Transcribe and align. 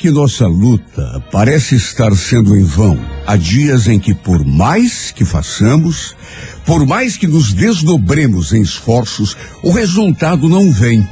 Que 0.00 0.10
nossa 0.10 0.46
luta 0.46 1.22
parece 1.30 1.76
estar 1.76 2.10
sendo 2.16 2.56
em 2.56 2.64
vão. 2.64 2.98
Há 3.26 3.36
dias 3.36 3.86
em 3.86 4.00
que, 4.00 4.14
por 4.14 4.46
mais 4.46 5.10
que 5.10 5.26
façamos, 5.26 6.16
por 6.64 6.86
mais 6.86 7.18
que 7.18 7.26
nos 7.26 7.52
desdobremos 7.52 8.54
em 8.54 8.62
esforços, 8.62 9.36
o 9.62 9.70
resultado 9.70 10.48
não 10.48 10.72
vem. 10.72 11.06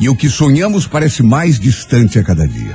E 0.00 0.08
o 0.08 0.16
que 0.16 0.30
sonhamos 0.30 0.86
parece 0.86 1.22
mais 1.22 1.60
distante 1.60 2.18
a 2.18 2.24
cada 2.24 2.48
dia. 2.48 2.74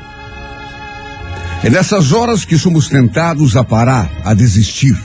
É 1.64 1.72
nessas 1.72 2.12
horas 2.12 2.46
que 2.46 2.56
somos 2.56 2.88
tentados 2.88 3.58
a 3.58 3.64
parar, 3.64 4.12
a 4.24 4.36
desistir. 4.36 4.96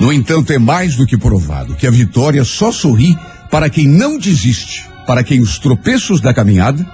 No 0.00 0.12
entanto, 0.12 0.52
é 0.52 0.58
mais 0.58 0.96
do 0.96 1.06
que 1.06 1.16
provado 1.16 1.76
que 1.76 1.86
a 1.86 1.90
vitória 1.90 2.42
só 2.42 2.72
sorri 2.72 3.16
para 3.48 3.70
quem 3.70 3.86
não 3.86 4.18
desiste, 4.18 4.88
para 5.06 5.24
quem 5.24 5.40
os 5.40 5.58
tropeços 5.58 6.20
da 6.20 6.32
caminhada 6.32 6.86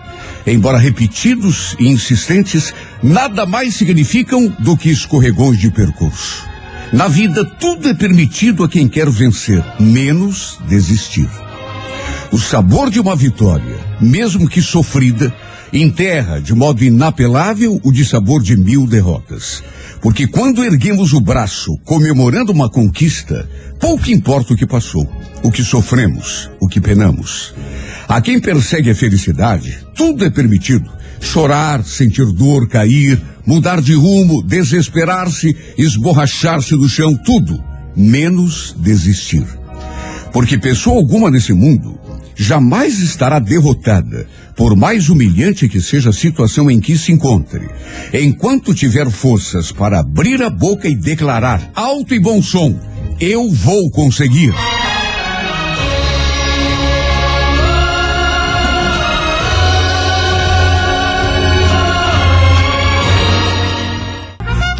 embora 0.53 0.79
repetidos 0.79 1.77
e 1.79 1.89
insistentes, 1.89 2.73
nada 3.03 3.47
mais 3.47 3.75
significam 3.75 4.49
do 4.59 4.77
que 4.77 4.91
escorregões 4.91 5.59
de 5.59 5.71
percurso. 5.71 6.47
Na 6.93 7.07
vida, 7.07 7.45
tudo 7.45 7.89
é 7.89 7.95
permitido 7.95 8.65
a 8.65 8.69
quem 8.69 8.89
quer 8.89 9.11
vencer, 9.11 9.63
menos 9.79 10.59
desistir. 10.67 11.29
O 12.33 12.39
sabor 12.39 12.91
de 12.91 12.99
uma 12.99 13.15
vitória, 13.15 13.79
mesmo 14.01 14.49
que 14.49 14.63
sofrida, 14.63 15.35
enterra 15.73 16.41
de 16.41 16.55
modo 16.55 16.83
inapelável 16.83 17.79
o 17.83 17.93
dissabor 17.93 18.43
de 18.43 18.57
mil 18.57 18.87
derrotas. 18.87 19.63
Porque 20.01 20.27
quando 20.27 20.65
erguemos 20.65 21.13
o 21.13 21.21
braço 21.21 21.77
comemorando 21.85 22.53
uma 22.53 22.71
conquista, 22.71 23.49
pouco 23.79 24.11
importa 24.11 24.55
o 24.55 24.57
que 24.57 24.67
passou, 24.67 25.07
o 25.43 25.51
que 25.51 25.63
sofremos, 25.63 26.49
o 26.61 26.69
que 26.69 26.81
penamos. 26.81 27.53
A 28.09 28.23
quem 28.23 28.41
persegue 28.41 28.91
a 28.91 28.95
felicidade, 28.95 29.79
tudo 29.95 30.25
é 30.25 30.31
permitido. 30.31 30.91
Chorar, 31.21 31.85
sentir 31.85 32.25
dor, 32.33 32.67
cair, 32.67 33.21
mudar 33.45 33.83
de 33.83 33.93
rumo, 33.93 34.43
desesperar-se, 34.43 35.55
esborrachar-se 35.77 36.75
no 36.75 36.89
chão, 36.89 37.15
tudo, 37.15 37.63
menos 37.95 38.75
desistir. 38.79 39.45
Porque 40.33 40.57
pessoa 40.57 40.97
alguma 40.97 41.31
nesse 41.31 41.53
mundo 41.53 42.01
jamais 42.35 42.99
estará 43.01 43.39
derrotada, 43.39 44.27
por 44.57 44.75
mais 44.75 45.11
humilhante 45.11 45.69
que 45.69 45.81
seja 45.81 46.09
a 46.09 46.13
situação 46.13 46.71
em 46.71 46.81
que 46.81 46.97
se 46.97 47.13
encontre. 47.13 47.69
Enquanto 48.15 48.73
tiver 48.73 49.11
forças 49.11 49.71
para 49.71 50.01
abrir 50.01 50.43
a 50.43 50.49
boca 50.49 50.89
e 50.89 50.95
declarar 50.95 51.71
alto 51.75 52.15
e 52.15 52.21
bom 52.21 52.41
som, 52.41 52.75
eu 53.21 53.51
vou 53.51 53.91
conseguir. 53.91 54.55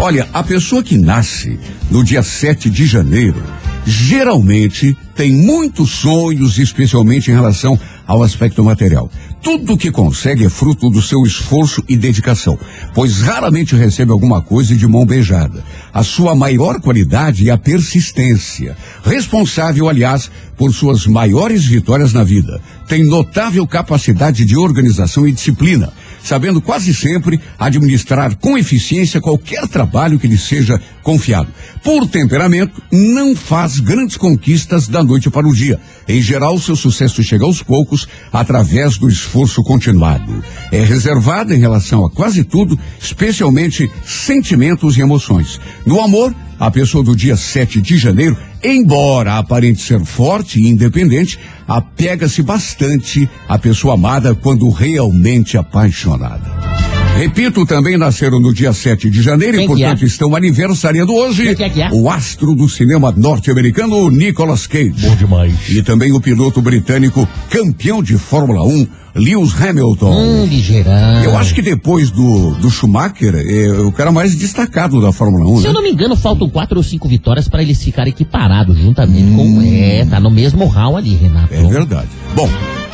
Olha, 0.01 0.29
a 0.33 0.45
pessoa 0.45 0.81
que 0.81 0.97
nasce 0.97 1.59
no 1.91 2.05
dia 2.05 2.23
7 2.23 2.71
de 2.71 2.87
janeiro 2.87 3.43
geralmente 3.85 4.97
tem 5.17 5.33
muitos 5.33 5.91
sonhos, 5.91 6.57
especialmente 6.57 7.33
em 7.33 7.35
relação 7.35 7.77
ao 8.07 8.23
aspecto 8.23 8.63
material. 8.63 9.11
Tudo 9.43 9.77
que 9.77 9.91
consegue 9.91 10.45
é 10.45 10.49
fruto 10.49 10.89
do 10.89 11.03
seu 11.03 11.25
esforço 11.25 11.83
e 11.89 11.97
dedicação, 11.97 12.57
pois 12.95 13.23
raramente 13.23 13.75
recebe 13.75 14.13
alguma 14.13 14.41
coisa 14.41 14.77
de 14.77 14.87
mão 14.87 15.05
beijada. 15.05 15.65
A 15.93 16.05
sua 16.05 16.33
maior 16.33 16.81
qualidade 16.81 17.49
é 17.49 17.53
a 17.53 17.59
persistência, 17.59 18.77
responsável, 19.03 19.89
aliás, 19.89 20.31
por 20.57 20.73
suas 20.73 21.07
maiores 21.09 21.65
vitórias 21.65 22.13
na 22.13 22.23
vida. 22.23 22.61
Tem 22.87 23.05
notável 23.05 23.67
capacidade 23.67 24.45
de 24.45 24.57
organização 24.57 25.27
e 25.27 25.33
disciplina 25.33 25.93
sabendo 26.23 26.61
quase 26.61 26.95
sempre 26.95 27.41
administrar 27.59 28.37
com 28.37 28.59
eficiência 28.59 29.21
qualquer 29.21 29.67
trabalho 29.69 30.19
que 30.19 30.27
lhe 30.27 30.39
seja 30.39 30.81
confiado. 31.03 31.49
Por 31.83 32.07
temperamento, 32.07 32.83
não 32.93 33.35
faz 33.35 33.79
grandes 33.79 34.17
conquistas 34.17 34.89
da 34.89 35.03
noite 35.03 35.31
para 35.31 35.47
o 35.47 35.55
dia. 35.55 35.79
Em 36.07 36.21
geral, 36.21 36.59
seu 36.59 36.77
sucesso 36.77 37.23
chega 37.23 37.45
aos 37.45 37.63
poucos 37.63 38.07
através 38.33 38.99
do 38.99 39.09
esforço 39.09 39.63
continuado. 39.63 40.43
É 40.73 40.83
reservada 40.83 41.55
em 41.55 41.59
relação 41.59 42.05
a 42.05 42.11
quase 42.11 42.45
tudo, 42.45 42.79
especialmente 43.01 43.91
sentimentos 44.05 44.97
e 44.97 45.01
emoções. 45.01 45.61
No 45.87 46.01
amor, 46.01 46.35
a 46.59 46.71
pessoa 46.71 47.05
do 47.05 47.15
dia 47.15 47.37
7 47.37 47.81
de 47.81 47.97
janeiro, 47.97 48.37
embora 48.63 49.39
aparente 49.39 49.81
ser 49.81 50.05
forte 50.05 50.61
e 50.61 50.69
independente, 50.69 51.39
apega-se 51.67 52.43
bastante 52.43 53.29
à 53.49 53.59
pessoa 53.59 53.95
amada 53.95 54.35
quando 54.35 54.69
realmente 54.71 55.57
apaixonada. 55.57 56.88
Repito, 57.19 57.67
também 57.67 57.99
nasceram 57.99 58.39
no 58.39 58.55
dia 58.55 58.73
7 58.73 59.11
de 59.11 59.21
janeiro 59.21 59.57
Quem 59.57 59.65
e, 59.65 59.67
portanto, 59.67 60.05
é? 60.05 60.07
estão 60.07 60.37
aniversariando 60.37 61.13
hoje 61.13 61.53
Quem 61.57 61.69
que 61.69 61.83
é? 61.83 61.89
o 61.93 62.09
astro 62.09 62.55
do 62.55 62.69
cinema 62.69 63.13
norte-americano, 63.17 64.09
Nicolas 64.09 64.69
Cage. 64.69 64.95
Bom 65.01 65.17
demais. 65.17 65.69
E 65.69 65.83
também 65.83 66.13
o 66.13 66.21
piloto 66.21 66.63
britânico, 66.63 67.29
campeão 67.51 68.05
de 68.05 68.17
Fórmula 68.17 68.63
1, 68.63 68.87
Lewis 69.17 69.53
Hamilton. 69.61 70.17
Hum, 70.17 70.47
ligeirão. 70.47 71.25
Eu 71.25 71.37
acho 71.37 71.53
que 71.57 71.61
depois 71.61 72.13
do, 72.13 72.55
do 72.55 72.71
Schumacher, 72.71 73.35
é 73.35 73.69
o 73.81 73.91
cara 73.91 74.13
mais 74.13 74.37
destacado 74.37 75.01
da 75.01 75.11
Fórmula 75.11 75.45
1. 75.55 75.57
Se 75.57 75.63
né? 75.65 75.69
eu 75.71 75.75
não 75.75 75.83
me 75.83 75.91
engano, 75.91 76.15
faltam 76.15 76.49
quatro 76.49 76.77
ou 76.77 76.85
cinco 76.85 77.09
vitórias 77.09 77.49
para 77.49 77.63
eles 77.63 77.83
ficarem 77.83 78.13
equiparados 78.13 78.79
juntamente 78.79 79.25
hum. 79.25 79.57
com. 79.57 79.63
É, 79.63 80.05
tá 80.05 80.21
no 80.21 80.31
mesmo 80.31 80.67
hall 80.67 80.97
ali, 80.97 81.17
Renato. 81.17 81.53
É 81.53 81.65
verdade. 81.65 82.09
Bom. 82.37 82.49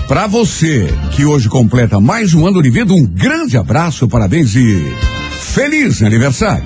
Para 0.06 0.26
você 0.26 0.86
que 1.12 1.24
hoje 1.24 1.48
completa 1.48 1.98
mais 1.98 2.34
um 2.34 2.46
ano 2.46 2.62
de 2.62 2.68
vida, 2.68 2.92
um 2.92 3.06
grande 3.06 3.56
abraço, 3.56 4.06
parabéns 4.06 4.54
e 4.54 4.84
feliz 5.40 6.02
aniversário. 6.02 6.64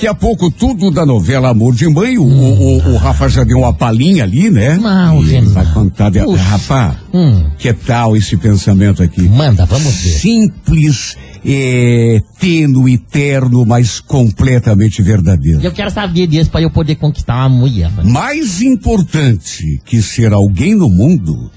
Daqui 0.00 0.08
a 0.08 0.14
pouco, 0.14 0.50
tudo 0.50 0.90
da 0.90 1.04
novela 1.04 1.50
Amor 1.50 1.74
de 1.74 1.86
Mãe. 1.86 2.16
O, 2.16 2.24
hum. 2.24 2.78
o, 2.78 2.92
o, 2.92 2.96
Rafa 2.96 3.28
já 3.28 3.44
deu 3.44 3.58
uma 3.58 3.74
palhinha 3.74 4.24
ali, 4.24 4.48
né? 4.48 4.78
Não, 4.78 5.22
e 5.22 5.38
vai 5.42 5.70
contar. 5.74 6.08
De... 6.08 6.20
Rafa, 6.20 6.96
hum. 7.12 7.44
que 7.58 7.70
tal 7.74 8.16
esse 8.16 8.34
pensamento 8.38 9.02
aqui? 9.02 9.20
Manda, 9.20 9.66
vamos 9.66 9.94
ver. 9.94 10.08
Simples, 10.08 11.18
é, 11.44 12.18
tênue, 12.38 12.96
terno, 12.96 13.66
mas 13.66 14.00
completamente 14.00 15.02
verdadeiro. 15.02 15.60
Eu 15.60 15.70
quero 15.70 15.90
saber 15.90 16.26
disso 16.26 16.50
para 16.50 16.62
eu 16.62 16.70
poder 16.70 16.94
conquistar 16.94 17.46
uma 17.46 17.50
mulher. 17.50 17.90
Mais 18.02 18.62
importante 18.62 19.82
que 19.84 20.00
ser 20.00 20.32
alguém 20.32 20.74
no 20.74 20.88
mundo 20.88 21.50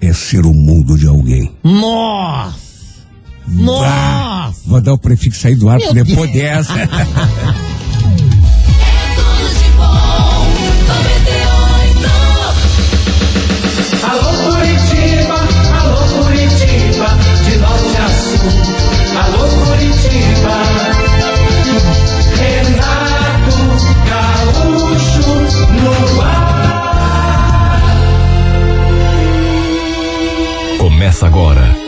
é 0.00 0.12
ser 0.12 0.46
o 0.46 0.54
mundo 0.54 0.96
de 0.96 1.08
alguém. 1.08 1.50
Nossa! 1.64 2.67
Nossa! 3.50 4.54
Vou 4.66 4.80
dar 4.80 4.92
o 4.92 4.98
prefixo 4.98 5.46
aí 5.46 5.54
do 5.54 5.68
ar 5.68 5.78
depois 5.92 6.32
dessa. 6.32 6.74
Começa 30.78 31.26
agora 31.26 31.87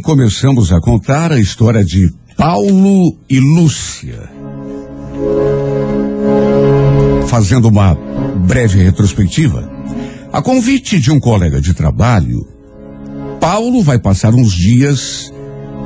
começamos 0.00 0.72
a 0.72 0.80
contar 0.80 1.32
a 1.32 1.38
história 1.38 1.84
de 1.84 2.12
Paulo 2.36 3.16
e 3.28 3.38
Lúcia. 3.38 4.30
Fazendo 7.26 7.68
uma 7.68 7.94
breve 8.46 8.82
retrospectiva, 8.82 9.70
a 10.32 10.42
convite 10.42 10.98
de 10.98 11.10
um 11.10 11.20
colega 11.20 11.60
de 11.60 11.74
trabalho, 11.74 12.46
Paulo 13.40 13.82
vai 13.82 13.98
passar 13.98 14.34
uns 14.34 14.52
dias 14.52 15.32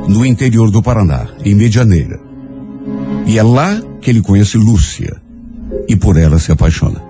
no 0.06 0.24
interior 0.24 0.70
do 0.70 0.82
Paraná, 0.82 1.28
em 1.44 1.54
Medianeira. 1.54 2.20
E 3.26 3.38
é 3.38 3.42
lá 3.42 3.80
que 4.00 4.10
ele 4.10 4.22
conhece 4.22 4.56
Lúcia 4.56 5.20
e 5.88 5.96
por 5.96 6.16
ela 6.16 6.38
se 6.38 6.50
apaixona. 6.50 7.02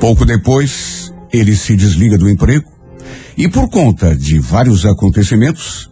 Pouco 0.00 0.24
depois, 0.24 1.12
ele 1.32 1.54
se 1.56 1.76
desliga 1.76 2.16
do 2.16 2.28
emprego 2.28 2.73
e, 3.36 3.48
por 3.48 3.68
conta 3.68 4.16
de 4.16 4.38
vários 4.38 4.86
acontecimentos, 4.86 5.90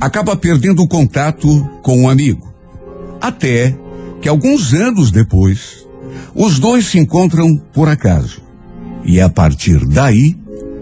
acaba 0.00 0.36
perdendo 0.36 0.82
o 0.82 0.88
contato 0.88 1.48
com 1.82 2.02
um 2.02 2.08
amigo. 2.08 2.52
Até 3.20 3.76
que, 4.20 4.28
alguns 4.28 4.72
anos 4.72 5.10
depois, 5.10 5.86
os 6.34 6.58
dois 6.58 6.86
se 6.86 6.98
encontram 6.98 7.56
por 7.72 7.88
acaso. 7.88 8.40
E 9.04 9.18
é 9.18 9.22
a 9.22 9.28
partir 9.28 9.86
daí 9.86 10.36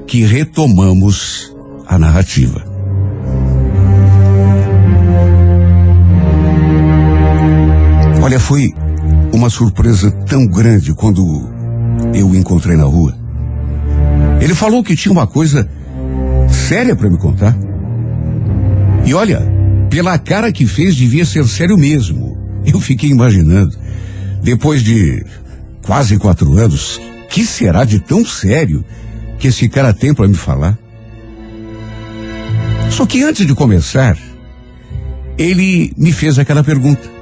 que 0.07 0.25
retomamos 0.25 1.55
a 1.87 1.99
narrativa. 1.99 2.65
Olha, 8.23 8.41
foi 8.41 8.73
uma 9.33 9.51
surpresa 9.51 10.11
tão 10.11 10.47
grande 10.47 10.95
quando 10.95 11.23
eu 12.15 12.29
o 12.29 12.35
encontrei 12.35 12.77
na 12.77 12.85
rua. 12.85 13.24
Ele 14.41 14.55
falou 14.55 14.83
que 14.83 14.97
tinha 14.97 15.13
uma 15.13 15.27
coisa 15.27 15.69
séria 16.51 16.95
para 16.95 17.11
me 17.11 17.19
contar. 17.19 17.57
E 19.05 19.15
olha, 19.15 19.43
pela 19.91 20.19
cara 20.19 20.51
que 20.51 20.67
fez, 20.67 20.97
devia 20.97 21.25
ser 21.25 21.47
sério 21.47 21.77
mesmo. 21.77 22.39
Eu 22.65 22.81
fiquei 22.81 23.11
imaginando, 23.11 23.77
depois 24.43 24.83
de 24.83 25.25
quase 25.83 26.19
quatro 26.19 26.57
anos, 26.59 27.01
que 27.29 27.45
será 27.45 27.85
de 27.85 28.01
tão 28.01 28.25
sério 28.25 28.85
que 29.39 29.49
esse 29.49 29.69
cara 29.69 29.93
tem 29.93 30.15
para 30.15 30.27
me 30.27 30.35
falar? 30.35 30.79
Só 32.91 33.05
que 33.05 33.23
antes 33.23 33.47
de 33.47 33.55
começar, 33.55 34.17
ele 35.37 35.93
me 35.97 36.13
fez 36.13 36.39
aquela 36.39 36.65
pergunta. 36.65 37.13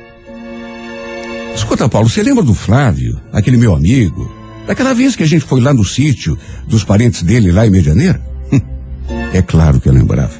Escuta, 1.55 1.89
Paulo, 1.89 2.09
você 2.09 2.23
lembra 2.23 2.43
do 2.43 2.55
Flávio, 2.55 3.21
aquele 3.33 3.57
meu 3.57 3.75
amigo? 3.75 4.42
Daquela 4.67 4.95
vez 4.95 5.17
que 5.17 5.23
a 5.23 5.27
gente 5.27 5.45
foi 5.45 5.61
lá 5.61 5.75
no 5.75 5.85
sítio 5.85 6.39
dos 6.67 6.85
parentes 6.85 7.23
dele 7.23 7.51
lá 7.51 7.67
em 7.67 7.71
Medianeira? 7.71 8.21
é 9.33 9.43
claro 9.43 9.81
que 9.81 9.89
eu 9.89 9.93
lembrava. 9.93 10.35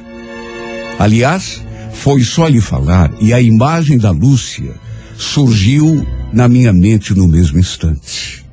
Aliás, 0.97 1.61
foi 1.93 2.23
só 2.23 2.47
lhe 2.47 2.61
falar 2.61 3.11
e 3.19 3.33
a 3.33 3.41
imagem 3.41 3.97
da 3.97 4.11
Lúcia 4.11 4.73
surgiu 5.17 6.05
na 6.31 6.47
minha 6.47 6.71
mente 6.73 7.13
no 7.13 7.27
mesmo 7.27 7.59
instante. 7.59 8.45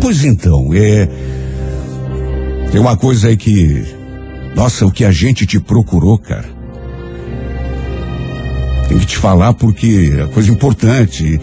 Pois 0.00 0.24
então, 0.24 0.70
é. 0.72 1.08
Tem 2.70 2.80
uma 2.80 2.96
coisa 2.96 3.28
aí 3.28 3.36
que. 3.36 3.84
Nossa, 4.54 4.86
o 4.86 4.90
que 4.90 5.04
a 5.04 5.10
gente 5.10 5.46
te 5.46 5.58
procurou, 5.58 6.18
cara. 6.18 6.48
Tem 8.88 8.98
que 8.98 9.06
te 9.06 9.16
falar 9.16 9.54
porque 9.54 10.12
é 10.20 10.26
coisa 10.26 10.50
importante. 10.50 11.40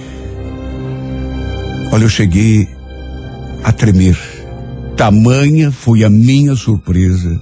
Olha, 1.92 2.04
eu 2.04 2.10
cheguei 2.10 2.70
a 3.64 3.72
tremer. 3.72 4.18
Tamanha 4.96 5.72
foi 5.72 6.04
a 6.04 6.10
minha 6.10 6.56
surpresa 6.56 7.42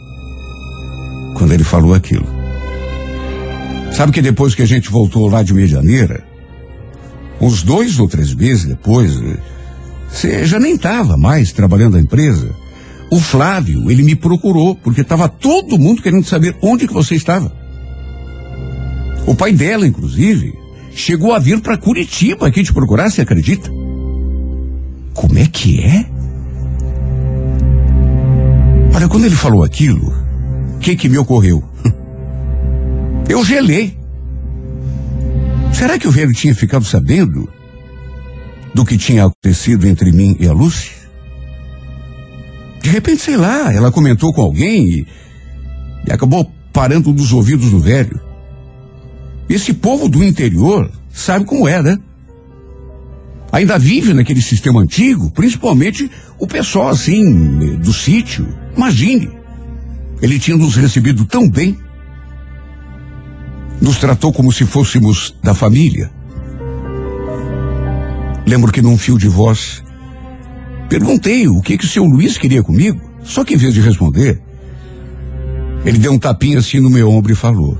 quando 1.35 1.53
ele 1.53 1.63
falou 1.63 1.93
aquilo. 1.93 2.27
Sabe 3.91 4.11
que 4.11 4.21
depois 4.21 4.55
que 4.55 4.61
a 4.61 4.67
gente 4.67 4.89
voltou 4.89 5.27
lá 5.27 5.43
de 5.43 5.53
Medianeira, 5.53 6.23
uns 7.41 7.63
dois 7.63 7.99
ou 7.99 8.07
três 8.07 8.33
meses 8.33 8.65
depois, 8.65 9.19
você 10.09 10.45
já 10.45 10.59
nem 10.59 10.75
estava 10.75 11.17
mais 11.17 11.51
trabalhando 11.51 11.93
na 11.93 12.01
empresa. 12.01 12.49
O 13.11 13.19
Flávio, 13.19 13.89
ele 13.89 14.03
me 14.03 14.15
procurou, 14.15 14.75
porque 14.75 15.01
estava 15.01 15.27
todo 15.27 15.79
mundo 15.79 16.01
querendo 16.01 16.25
saber 16.25 16.55
onde 16.61 16.87
que 16.87 16.93
você 16.93 17.15
estava. 17.15 17.51
O 19.25 19.33
pai 19.33 19.51
dela, 19.51 19.87
inclusive, 19.87 20.53
chegou 20.93 21.33
a 21.33 21.39
vir 21.39 21.59
para 21.59 21.77
Curitiba 21.77 22.47
aqui 22.47 22.63
te 22.63 22.73
procurar, 22.73 23.09
você 23.09 23.21
acredita? 23.21 23.78
Como 25.13 25.37
é 25.37 25.45
que 25.47 25.81
é? 25.81 26.05
Olha, 28.95 29.07
quando 29.07 29.25
ele 29.25 29.35
falou 29.35 29.63
aquilo, 29.63 30.13
o 30.75 30.79
que 30.79 30.95
que 30.95 31.09
me 31.09 31.17
ocorreu? 31.17 31.63
Eu 33.29 33.43
gelei. 33.45 33.97
Será 35.71 35.97
que 35.97 36.07
o 36.07 36.11
velho 36.11 36.33
tinha 36.33 36.53
ficado 36.53 36.83
sabendo 36.83 37.47
do 38.73 38.83
que 38.83 38.97
tinha 38.97 39.25
acontecido 39.25 39.87
entre 39.87 40.11
mim 40.11 40.35
e 40.39 40.47
a 40.47 40.51
Lúcia? 40.51 40.91
De 42.81 42.89
repente, 42.89 43.21
sei 43.21 43.37
lá, 43.37 43.73
ela 43.73 43.91
comentou 43.91 44.33
com 44.33 44.41
alguém 44.41 44.83
e, 44.83 45.07
e 46.07 46.11
acabou 46.11 46.51
parando 46.73 47.13
dos 47.13 47.31
ouvidos 47.31 47.69
do 47.69 47.79
velho. 47.79 48.19
Esse 49.49 49.73
povo 49.73 50.07
do 50.07 50.23
interior 50.23 50.91
sabe 51.11 51.45
como 51.45 51.67
é, 51.67 51.81
né? 51.81 51.99
Ainda 53.51 53.77
vive 53.77 54.13
naquele 54.13 54.41
sistema 54.41 54.81
antigo, 54.81 55.31
principalmente 55.31 56.09
o 56.37 56.47
pessoal 56.47 56.89
assim, 56.89 57.77
do 57.77 57.93
sítio. 57.93 58.47
Imagine, 58.75 59.29
ele 60.21 60.39
tinha 60.39 60.57
nos 60.57 60.75
recebido 60.75 61.25
tão 61.25 61.49
bem, 61.49 61.77
nos 63.81 63.97
tratou 63.97 64.31
como 64.31 64.51
se 64.51 64.65
fôssemos 64.65 65.35
da 65.41 65.53
família. 65.53 66.11
Lembro 68.45 68.71
que 68.71 68.81
num 68.81 68.97
fio 68.97 69.17
de 69.17 69.27
voz, 69.27 69.83
perguntei 70.89 71.47
o 71.47 71.61
que 71.61 71.77
que 71.77 71.85
o 71.85 71.89
seu 71.89 72.03
Luiz 72.03 72.37
queria 72.37 72.63
comigo, 72.63 72.99
só 73.23 73.43
que 73.43 73.53
em 73.53 73.57
vez 73.57 73.73
de 73.73 73.81
responder, 73.81 74.41
ele 75.85 75.97
deu 75.97 76.11
um 76.11 76.19
tapinha 76.19 76.59
assim 76.59 76.79
no 76.79 76.89
meu 76.89 77.09
ombro 77.09 77.31
e 77.31 77.35
falou: 77.35 77.77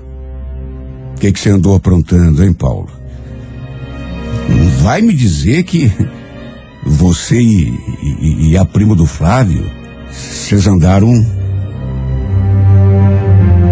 O 1.15 1.19
que 1.19 1.31
que 1.31 1.39
você 1.39 1.49
andou 1.49 1.75
aprontando, 1.75 2.43
hein, 2.43 2.53
Paulo? 2.53 2.99
Vai 4.82 5.01
me 5.01 5.13
dizer 5.13 5.63
que 5.63 5.91
você 6.86 7.39
e, 7.39 7.74
e, 8.01 8.50
e 8.51 8.58
a 8.58 8.65
prima 8.65 8.96
do 8.96 9.06
Flávio, 9.06 9.70
vocês 10.12 10.68
andaram. 10.68 11.13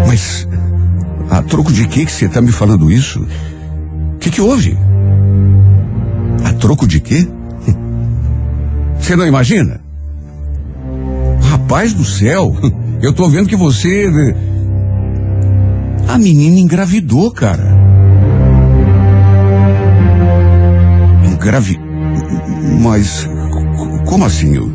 Mas 0.06 0.46
a 1.30 1.42
troco 1.42 1.72
de 1.72 1.86
que 1.86 2.06
que 2.06 2.12
você 2.12 2.26
está 2.26 2.40
me 2.40 2.52
falando 2.52 2.90
isso? 2.90 3.26
O 4.14 4.18
que 4.18 4.30
que 4.30 4.40
houve? 4.40 4.76
A 6.44 6.52
troco 6.54 6.86
de 6.86 7.00
quê? 7.00 7.26
Você 8.98 9.16
não 9.16 9.26
imagina? 9.26 9.80
Rapaz 11.40 11.92
do 11.94 12.04
céu, 12.04 12.54
eu 13.00 13.12
tô 13.12 13.28
vendo 13.28 13.48
que 13.48 13.56
você. 13.56 14.10
A 16.08 16.18
menina 16.18 16.58
engravidou, 16.58 17.30
cara. 17.30 17.77
Grave. 21.48 21.80
Mas 22.82 23.26
como 24.04 24.26
assim? 24.26 24.54
Eu, 24.54 24.70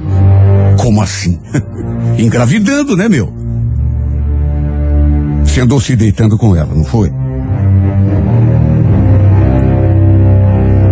como 0.81 1.01
assim? 1.03 1.39
Engravidando, 2.17 2.97
né, 2.97 3.07
meu? 3.07 3.31
Você 5.43 5.61
andou 5.61 5.79
se 5.79 5.95
deitando 5.95 6.35
com 6.35 6.55
ela, 6.55 6.73
não 6.73 6.83
foi? 6.83 7.11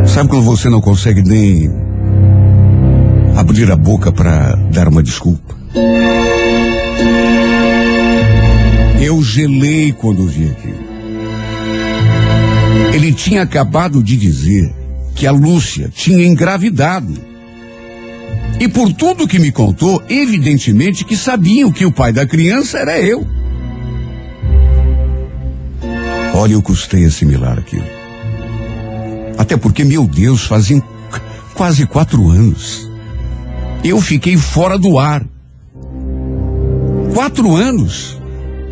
Sabe 0.05 0.29
quando 0.29 0.43
você 0.43 0.69
não 0.69 0.81
consegue 0.81 1.23
nem 1.23 1.71
abrir 3.35 3.71
a 3.71 3.75
boca 3.75 4.11
para 4.11 4.53
dar 4.71 4.87
uma 4.87 5.01
desculpa? 5.01 5.55
Eu 9.01 9.23
gelei 9.23 9.91
quando 9.93 10.27
vi 10.27 10.47
aquilo. 10.47 10.91
Ele 12.93 13.11
tinha 13.13 13.41
acabado 13.41 14.03
de 14.03 14.15
dizer 14.15 14.80
que 15.21 15.27
a 15.27 15.31
Lúcia 15.31 15.87
tinha 15.87 16.25
engravidado. 16.25 17.13
E 18.59 18.67
por 18.67 18.91
tudo 18.91 19.27
que 19.27 19.37
me 19.37 19.51
contou, 19.51 20.01
evidentemente 20.09 21.05
que 21.05 21.15
sabiam 21.15 21.71
que 21.71 21.85
o 21.85 21.91
pai 21.91 22.11
da 22.11 22.25
criança 22.25 22.79
era 22.79 22.99
eu. 22.99 23.27
Olha, 26.33 26.53
eu 26.53 26.61
custei 26.63 27.05
assimilar 27.05 27.59
aquilo. 27.59 27.85
Até 29.37 29.55
porque, 29.55 29.83
meu 29.83 30.07
Deus, 30.07 30.45
faziam 30.45 30.81
quase 31.53 31.85
quatro 31.85 32.27
anos. 32.31 32.89
Eu 33.83 34.01
fiquei 34.01 34.35
fora 34.37 34.75
do 34.75 34.97
ar. 34.97 35.23
Quatro 37.13 37.55
anos. 37.55 38.19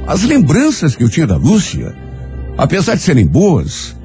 As 0.07 0.23
lembranças 0.23 0.95
que 0.95 1.03
eu 1.03 1.09
tinha 1.09 1.27
da 1.27 1.37
Lúcia, 1.37 1.95
apesar 2.57 2.95
de 2.95 3.03
serem 3.03 3.27
boas, 3.27 3.98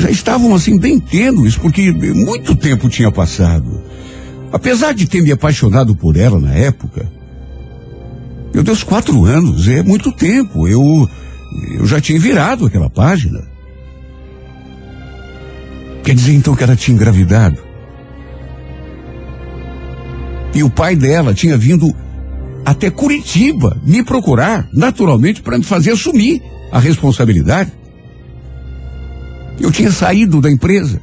já 0.00 0.10
estavam 0.10 0.54
assim 0.54 0.78
bem 0.78 0.98
tênues, 0.98 1.56
porque 1.56 1.92
muito 1.92 2.56
tempo 2.56 2.88
tinha 2.88 3.12
passado. 3.12 3.82
Apesar 4.52 4.92
de 4.94 5.06
ter 5.06 5.22
me 5.22 5.30
apaixonado 5.30 5.94
por 5.94 6.16
ela 6.16 6.40
na 6.40 6.54
época, 6.54 7.06
Meu 8.52 8.64
Deus, 8.64 8.82
quatro 8.82 9.24
anos 9.24 9.68
é 9.68 9.82
muito 9.82 10.10
tempo. 10.12 10.66
Eu, 10.66 11.08
eu 11.70 11.86
já 11.86 12.00
tinha 12.00 12.18
virado 12.18 12.66
aquela 12.66 12.90
página. 12.90 13.40
Quer 16.02 16.14
dizer 16.14 16.34
então 16.34 16.56
que 16.56 16.64
ela 16.64 16.74
tinha 16.74 16.94
engravidado. 16.94 17.58
E 20.52 20.64
o 20.64 20.70
pai 20.70 20.96
dela 20.96 21.32
tinha 21.32 21.56
vindo 21.56 21.94
até 22.64 22.90
Curitiba 22.90 23.80
me 23.86 24.02
procurar, 24.02 24.68
naturalmente, 24.72 25.42
para 25.42 25.56
me 25.56 25.64
fazer 25.64 25.92
assumir 25.92 26.42
a 26.72 26.80
responsabilidade. 26.80 27.70
Eu 29.60 29.70
tinha 29.70 29.92
saído 29.92 30.40
da 30.40 30.50
empresa. 30.50 31.00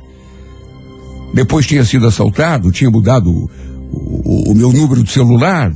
Depois 1.34 1.66
tinha 1.68 1.86
sido 1.86 2.08
assaltado, 2.08 2.72
tinha 2.72 2.90
mudado 2.90 3.30
o, 3.30 3.50
o, 3.92 4.52
o 4.52 4.56
meu 4.56 4.74
número 4.74 5.04
de 5.04 5.12
celular, 5.12 5.72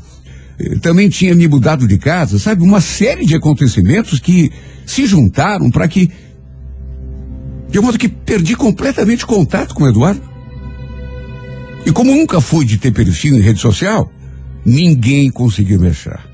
eh, 0.58 0.78
também 0.82 1.10
tinha 1.10 1.36
me 1.36 1.48
mudado 1.48 1.88
de 1.88 1.98
casa, 1.98 2.40
sabe? 2.40 2.64
Uma 2.64 2.82
série 2.82 3.26
de 3.26 3.36
acontecimentos 3.36 4.20
que 4.20 4.52
se 4.86 5.06
juntaram 5.06 5.70
para 5.70 5.88
que. 5.88 6.10
De 7.70 7.80
modo 7.80 7.98
que 7.98 8.10
perdi 8.10 8.56
completamente 8.56 9.26
contato 9.26 9.74
com 9.76 9.84
o 9.84 9.88
Eduardo. 9.88 10.22
E 11.86 11.92
como 11.92 12.12
nunca 12.12 12.42
fui 12.42 12.66
de 12.66 12.78
ter 12.78 12.92
perfil 12.92 13.38
em 13.38 13.42
rede 13.42 13.60
social, 13.60 14.12
ninguém 14.66 15.32
conseguiu 15.32 15.80
me 15.80 15.88
achar. 15.88 16.31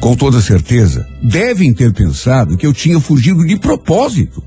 Com 0.00 0.16
toda 0.16 0.40
certeza, 0.40 1.06
devem 1.22 1.74
ter 1.74 1.92
pensado 1.92 2.56
que 2.56 2.66
eu 2.66 2.72
tinha 2.72 2.98
fugido 2.98 3.46
de 3.46 3.58
propósito. 3.58 4.42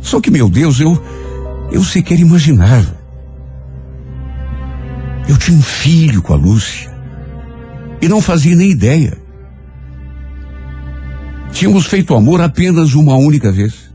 Só 0.00 0.20
que, 0.20 0.30
meu 0.30 0.48
Deus, 0.48 0.78
eu, 0.78 1.02
eu 1.72 1.82
sequer 1.82 2.20
imaginava. 2.20 2.96
Eu 5.28 5.36
tinha 5.36 5.56
um 5.56 5.62
filho 5.62 6.22
com 6.22 6.34
a 6.34 6.36
Lúcia. 6.36 6.94
E 8.00 8.08
não 8.08 8.20
fazia 8.20 8.54
nem 8.54 8.70
ideia. 8.70 9.18
Tínhamos 11.50 11.86
feito 11.86 12.14
amor 12.14 12.40
apenas 12.40 12.94
uma 12.94 13.16
única 13.16 13.50
vez. 13.50 13.90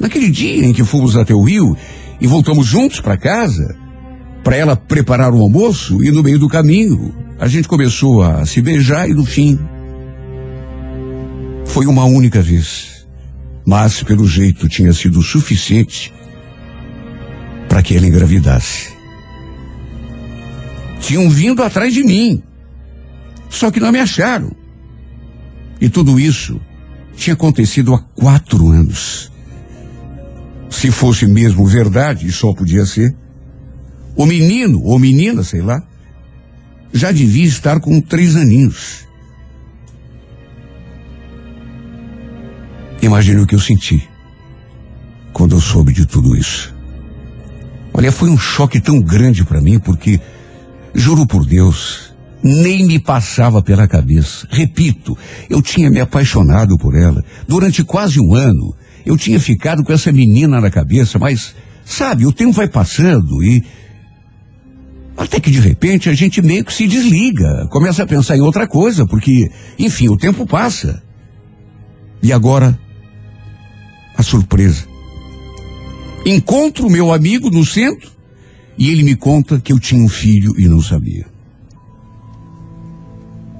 Naquele 0.00 0.30
dia 0.30 0.64
em 0.64 0.72
que 0.72 0.84
fomos 0.84 1.16
até 1.16 1.34
o 1.34 1.42
rio 1.42 1.76
e 2.20 2.26
voltamos 2.26 2.66
juntos 2.66 3.00
para 3.00 3.16
casa, 3.16 3.76
para 4.48 4.56
ela 4.56 4.74
preparar 4.74 5.34
o 5.34 5.42
almoço 5.42 6.02
e 6.02 6.10
no 6.10 6.22
meio 6.22 6.38
do 6.38 6.48
caminho 6.48 7.14
a 7.38 7.46
gente 7.46 7.68
começou 7.68 8.22
a 8.22 8.46
se 8.46 8.62
beijar 8.62 9.06
e 9.06 9.12
no 9.12 9.26
fim 9.26 9.58
foi 11.66 11.84
uma 11.84 12.06
única 12.06 12.40
vez. 12.40 13.06
Mas 13.66 14.02
pelo 14.02 14.26
jeito 14.26 14.66
tinha 14.66 14.90
sido 14.94 15.20
suficiente 15.20 16.14
para 17.68 17.82
que 17.82 17.94
ela 17.94 18.06
engravidasse. 18.06 18.88
Tinham 20.98 21.28
vindo 21.28 21.62
atrás 21.62 21.92
de 21.92 22.02
mim, 22.02 22.42
só 23.50 23.70
que 23.70 23.78
não 23.78 23.92
me 23.92 24.00
acharam. 24.00 24.50
E 25.78 25.90
tudo 25.90 26.18
isso 26.18 26.58
tinha 27.14 27.34
acontecido 27.34 27.94
há 27.94 27.98
quatro 27.98 28.70
anos. 28.70 29.30
Se 30.70 30.90
fosse 30.90 31.26
mesmo 31.26 31.66
verdade, 31.66 32.26
e 32.26 32.32
só 32.32 32.54
podia 32.54 32.86
ser, 32.86 33.14
o 34.18 34.26
menino, 34.26 34.82
ou 34.82 34.98
menina, 34.98 35.44
sei 35.44 35.62
lá, 35.62 35.80
já 36.92 37.12
devia 37.12 37.46
estar 37.46 37.78
com 37.78 38.00
três 38.00 38.34
aninhos. 38.34 39.06
Imagine 43.00 43.42
o 43.42 43.46
que 43.46 43.54
eu 43.54 43.60
senti 43.60 44.08
quando 45.32 45.54
eu 45.54 45.60
soube 45.60 45.92
de 45.92 46.04
tudo 46.04 46.36
isso. 46.36 46.74
Olha, 47.94 48.10
foi 48.10 48.28
um 48.28 48.36
choque 48.36 48.80
tão 48.80 49.00
grande 49.00 49.44
para 49.44 49.60
mim, 49.60 49.78
porque, 49.78 50.20
juro 50.92 51.24
por 51.24 51.46
Deus, 51.46 52.12
nem 52.42 52.84
me 52.84 52.98
passava 52.98 53.62
pela 53.62 53.86
cabeça. 53.86 54.48
Repito, 54.50 55.16
eu 55.48 55.62
tinha 55.62 55.88
me 55.88 56.00
apaixonado 56.00 56.76
por 56.76 56.96
ela. 56.96 57.24
Durante 57.46 57.84
quase 57.84 58.20
um 58.20 58.34
ano, 58.34 58.74
eu 59.06 59.16
tinha 59.16 59.38
ficado 59.38 59.84
com 59.84 59.92
essa 59.92 60.10
menina 60.10 60.60
na 60.60 60.70
cabeça, 60.70 61.20
mas, 61.20 61.54
sabe, 61.84 62.26
o 62.26 62.32
tempo 62.32 62.52
vai 62.52 62.66
passando 62.66 63.44
e 63.44 63.64
até 65.18 65.40
que 65.40 65.50
de 65.50 65.58
repente 65.58 66.08
a 66.08 66.14
gente 66.14 66.40
meio 66.40 66.64
que 66.64 66.72
se 66.72 66.86
desliga, 66.86 67.66
começa 67.72 68.04
a 68.04 68.06
pensar 68.06 68.36
em 68.36 68.40
outra 68.40 68.68
coisa, 68.68 69.04
porque, 69.04 69.50
enfim, 69.76 70.08
o 70.08 70.16
tempo 70.16 70.46
passa. 70.46 71.02
E 72.22 72.32
agora, 72.32 72.78
a 74.16 74.22
surpresa. 74.22 74.86
Encontro 76.24 76.88
meu 76.88 77.12
amigo 77.12 77.50
no 77.50 77.66
centro 77.66 78.08
e 78.78 78.90
ele 78.90 79.02
me 79.02 79.16
conta 79.16 79.60
que 79.60 79.72
eu 79.72 79.80
tinha 79.80 80.00
um 80.00 80.08
filho 80.08 80.54
e 80.56 80.68
não 80.68 80.80
sabia. 80.80 81.26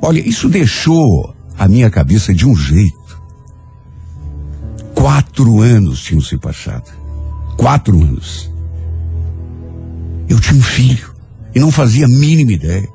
Olha, 0.00 0.20
isso 0.20 0.48
deixou 0.48 1.34
a 1.58 1.66
minha 1.66 1.90
cabeça 1.90 2.32
de 2.32 2.46
um 2.46 2.54
jeito. 2.54 3.20
Quatro 4.94 5.60
anos 5.60 6.02
tinham 6.04 6.20
se 6.20 6.38
passado. 6.38 6.88
Quatro 7.56 8.00
anos. 8.00 8.48
Eu 10.28 10.38
tinha 10.38 10.56
um 10.56 10.62
filho 10.62 11.17
e 11.54 11.60
não 11.60 11.70
fazia 11.70 12.06
a 12.06 12.08
mínima 12.08 12.52
ideia. 12.52 12.88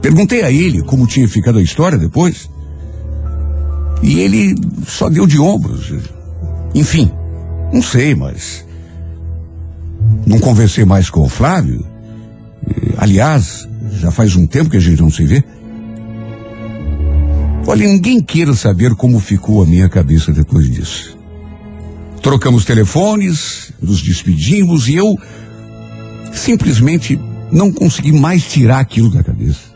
Perguntei 0.00 0.42
a 0.42 0.50
ele 0.50 0.82
como 0.82 1.06
tinha 1.06 1.28
ficado 1.28 1.58
a 1.58 1.62
história 1.62 1.98
depois. 1.98 2.48
E 4.02 4.20
ele 4.20 4.54
só 4.86 5.08
deu 5.08 5.26
de 5.26 5.38
ombros. 5.38 5.92
Enfim, 6.74 7.10
não 7.72 7.82
sei, 7.82 8.14
mas. 8.14 8.64
Não 10.26 10.38
conversei 10.38 10.84
mais 10.84 11.10
com 11.10 11.22
o 11.22 11.28
Flávio. 11.28 11.84
Aliás, 12.98 13.68
já 13.92 14.10
faz 14.10 14.36
um 14.36 14.46
tempo 14.46 14.70
que 14.70 14.76
a 14.76 14.80
gente 14.80 15.00
não 15.00 15.10
se 15.10 15.24
vê. 15.24 15.42
Olha, 17.66 17.88
ninguém 17.88 18.22
queira 18.22 18.54
saber 18.54 18.94
como 18.94 19.18
ficou 19.18 19.62
a 19.62 19.66
minha 19.66 19.88
cabeça 19.88 20.32
depois 20.32 20.70
disso. 20.70 21.15
Trocamos 22.26 22.64
telefones, 22.64 23.72
nos 23.80 24.02
despedimos 24.02 24.88
e 24.88 24.96
eu 24.96 25.16
simplesmente 26.32 27.16
não 27.52 27.72
consegui 27.72 28.10
mais 28.10 28.42
tirar 28.42 28.80
aquilo 28.80 29.12
da 29.12 29.22
cabeça. 29.22 29.72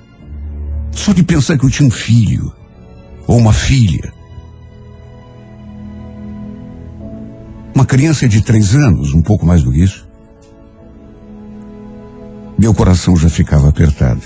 Só 0.90 1.12
de 1.12 1.23
pensar 1.23 1.57
que 1.57 1.64
eu 1.64 1.71
tinha 1.71 1.87
um 1.87 1.92
filho 1.92 2.52
ou 3.28 3.38
uma 3.38 3.52
filha. 3.52 4.12
Uma 7.73 7.87
criança 7.87 8.28
de 8.28 8.42
três 8.42 8.75
anos, 8.75 9.14
um 9.14 9.23
pouco 9.23 9.47
mais 9.47 9.62
do 9.62 9.71
que 9.71 9.85
isso. 9.85 10.09
Meu 12.59 12.75
coração 12.75 13.16
já 13.16 13.28
ficava 13.28 13.69
apertado. 13.69 14.23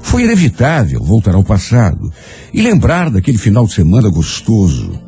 Foi 0.00 0.22
inevitável 0.22 1.04
voltar 1.04 1.34
ao 1.34 1.44
passado 1.44 2.10
e 2.50 2.62
lembrar 2.62 3.10
daquele 3.10 3.36
final 3.36 3.66
de 3.66 3.74
semana 3.74 4.08
gostoso 4.08 4.98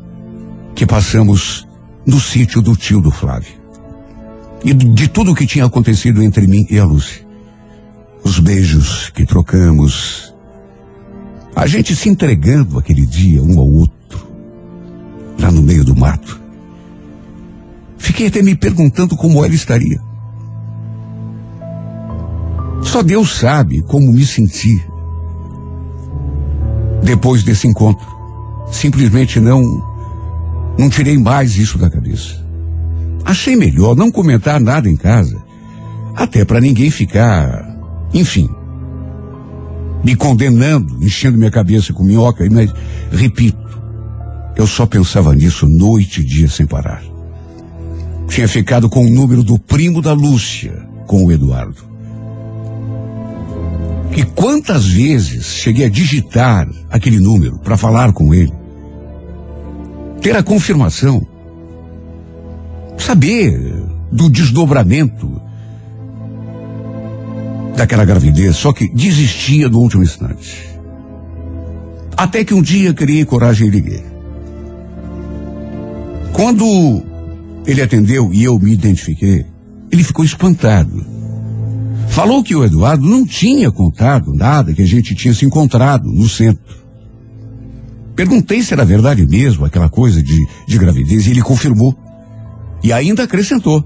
que 0.75 0.85
passamos 0.85 1.65
no 2.05 2.19
sítio 2.19 2.61
do 2.61 2.75
tio 2.75 3.01
do 3.01 3.11
Flávio. 3.11 3.53
E 4.63 4.73
de 4.73 5.07
tudo 5.07 5.31
o 5.31 5.35
que 5.35 5.45
tinha 5.45 5.65
acontecido 5.65 6.21
entre 6.21 6.47
mim 6.47 6.65
e 6.69 6.79
a 6.79 6.85
Lúcia. 6.85 7.25
Os 8.23 8.39
beijos 8.39 9.09
que 9.09 9.25
trocamos. 9.25 10.33
A 11.55 11.67
gente 11.67 11.95
se 11.95 12.09
entregando 12.09 12.79
aquele 12.79 13.05
dia 13.05 13.43
um 13.43 13.59
ao 13.59 13.67
outro. 13.67 14.27
Lá 15.37 15.51
no 15.51 15.61
meio 15.61 15.83
do 15.83 15.95
mato. 15.95 16.41
Fiquei 17.97 18.27
até 18.27 18.41
me 18.41 18.55
perguntando 18.55 19.15
como 19.15 19.43
ela 19.43 19.53
estaria. 19.53 19.99
Só 22.81 23.01
Deus 23.01 23.33
sabe 23.37 23.81
como 23.81 24.11
me 24.11 24.25
senti 24.25 24.83
depois 27.03 27.43
desse 27.43 27.67
encontro. 27.67 28.05
Simplesmente 28.71 29.39
não 29.39 29.92
não 30.77 30.89
tirei 30.89 31.17
mais 31.17 31.57
isso 31.57 31.77
da 31.77 31.89
cabeça. 31.89 32.43
Achei 33.25 33.55
melhor 33.55 33.95
não 33.95 34.11
comentar 34.11 34.59
nada 34.59 34.89
em 34.89 34.95
casa, 34.95 35.41
até 36.15 36.43
para 36.43 36.59
ninguém 36.59 36.89
ficar, 36.89 37.77
enfim, 38.13 38.49
me 40.03 40.15
condenando, 40.15 41.03
enchendo 41.03 41.37
minha 41.37 41.51
cabeça 41.51 41.93
com 41.93 42.03
minhoca, 42.03 42.45
mas, 42.51 42.71
repito, 43.11 43.57
eu 44.55 44.67
só 44.67 44.85
pensava 44.85 45.33
nisso 45.33 45.65
noite 45.67 46.21
e 46.21 46.25
dia 46.25 46.49
sem 46.49 46.65
parar. 46.65 47.01
Tinha 48.27 48.47
ficado 48.47 48.89
com 48.89 49.05
o 49.05 49.09
número 49.09 49.43
do 49.43 49.57
primo 49.57 50.01
da 50.01 50.13
Lúcia, 50.13 50.73
com 51.07 51.25
o 51.25 51.31
Eduardo. 51.31 51.93
E 54.15 54.23
quantas 54.23 54.85
vezes 54.85 55.45
cheguei 55.45 55.85
a 55.85 55.89
digitar 55.89 56.67
aquele 56.89 57.19
número 57.19 57.57
para 57.59 57.77
falar 57.77 58.11
com 58.13 58.33
ele 58.33 58.51
ter 60.23 60.37
a 60.37 60.41
confirmação, 60.41 61.27
saber 62.97 63.59
do 64.09 64.29
desdobramento 64.29 65.29
daquela 67.75 68.05
gravidez, 68.05 68.55
só 68.55 68.71
que 68.71 68.87
desistia 68.87 69.67
no 69.67 69.79
último 69.79 70.01
instante. 70.01 70.69
Até 72.15 72.45
que 72.45 72.53
um 72.53 72.61
dia 72.61 72.93
criei 72.93 73.25
coragem 73.25 73.67
e 73.67 73.69
liguei. 73.69 74.03
Quando 76.31 77.03
ele 77.65 77.81
atendeu 77.81 78.33
e 78.33 78.45
eu 78.45 78.57
me 78.57 78.71
identifiquei, 78.71 79.45
ele 79.91 80.03
ficou 80.05 80.23
espantado. 80.23 81.05
Falou 82.07 82.41
que 82.43 82.55
o 82.55 82.63
Eduardo 82.63 83.05
não 83.05 83.25
tinha 83.25 83.69
contado 83.71 84.33
nada, 84.33 84.73
que 84.73 84.83
a 84.83 84.87
gente 84.87 85.15
tinha 85.15 85.33
se 85.33 85.45
encontrado 85.45 86.05
no 86.05 86.29
centro. 86.29 86.82
Perguntei 88.15 88.61
se 88.61 88.73
era 88.73 88.85
verdade 88.85 89.25
mesmo 89.25 89.65
aquela 89.65 89.89
coisa 89.89 90.21
de, 90.21 90.47
de 90.67 90.77
gravidez 90.77 91.25
e 91.25 91.31
ele 91.31 91.41
confirmou. 91.41 91.95
E 92.83 92.93
ainda 92.93 93.23
acrescentou. 93.23 93.83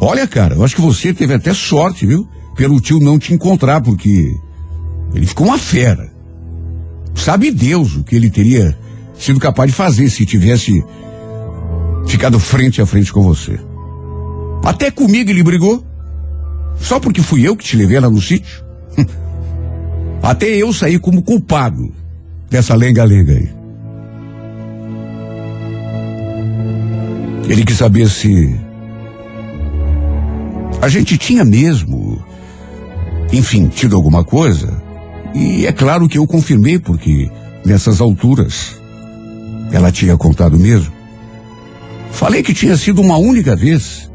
Olha, 0.00 0.26
cara, 0.26 0.54
eu 0.54 0.64
acho 0.64 0.76
que 0.76 0.80
você 0.80 1.12
teve 1.12 1.34
até 1.34 1.52
sorte, 1.52 2.06
viu? 2.06 2.28
Pelo 2.54 2.80
tio 2.80 3.00
não 3.00 3.18
te 3.18 3.32
encontrar, 3.32 3.80
porque 3.80 4.32
ele 5.14 5.26
ficou 5.26 5.46
uma 5.46 5.58
fera. 5.58 6.12
Sabe 7.14 7.50
Deus 7.50 7.96
o 7.96 8.04
que 8.04 8.14
ele 8.14 8.30
teria 8.30 8.78
sido 9.14 9.40
capaz 9.40 9.70
de 9.70 9.76
fazer 9.76 10.08
se 10.10 10.26
tivesse 10.26 10.84
ficado 12.06 12.38
frente 12.38 12.82
a 12.82 12.86
frente 12.86 13.12
com 13.12 13.22
você. 13.22 13.58
Até 14.62 14.90
comigo 14.90 15.30
ele 15.30 15.42
brigou. 15.42 15.84
Só 16.76 17.00
porque 17.00 17.22
fui 17.22 17.46
eu 17.46 17.56
que 17.56 17.64
te 17.64 17.76
levei 17.76 17.98
lá 17.98 18.10
no 18.10 18.20
sítio. 18.20 18.64
Até 20.22 20.46
eu 20.46 20.72
saí 20.72 20.98
como 20.98 21.22
culpado 21.22 22.03
dessa 22.50 22.74
lenga-lenga 22.74 23.32
aí. 23.32 23.48
Ele 27.48 27.64
quis 27.64 27.76
saber 27.76 28.08
se 28.08 28.58
a 30.80 30.88
gente 30.88 31.18
tinha 31.18 31.44
mesmo, 31.44 32.22
enfim, 33.32 33.68
tido 33.68 33.96
alguma 33.96 34.24
coisa. 34.24 34.82
E 35.34 35.66
é 35.66 35.72
claro 35.72 36.08
que 36.08 36.18
eu 36.18 36.26
confirmei, 36.26 36.78
porque 36.78 37.30
nessas 37.64 38.00
alturas 38.00 38.80
ela 39.72 39.90
tinha 39.90 40.16
contado 40.16 40.58
mesmo. 40.58 40.92
Falei 42.10 42.42
que 42.42 42.54
tinha 42.54 42.76
sido 42.76 43.00
uma 43.00 43.16
única 43.18 43.56
vez. 43.56 44.10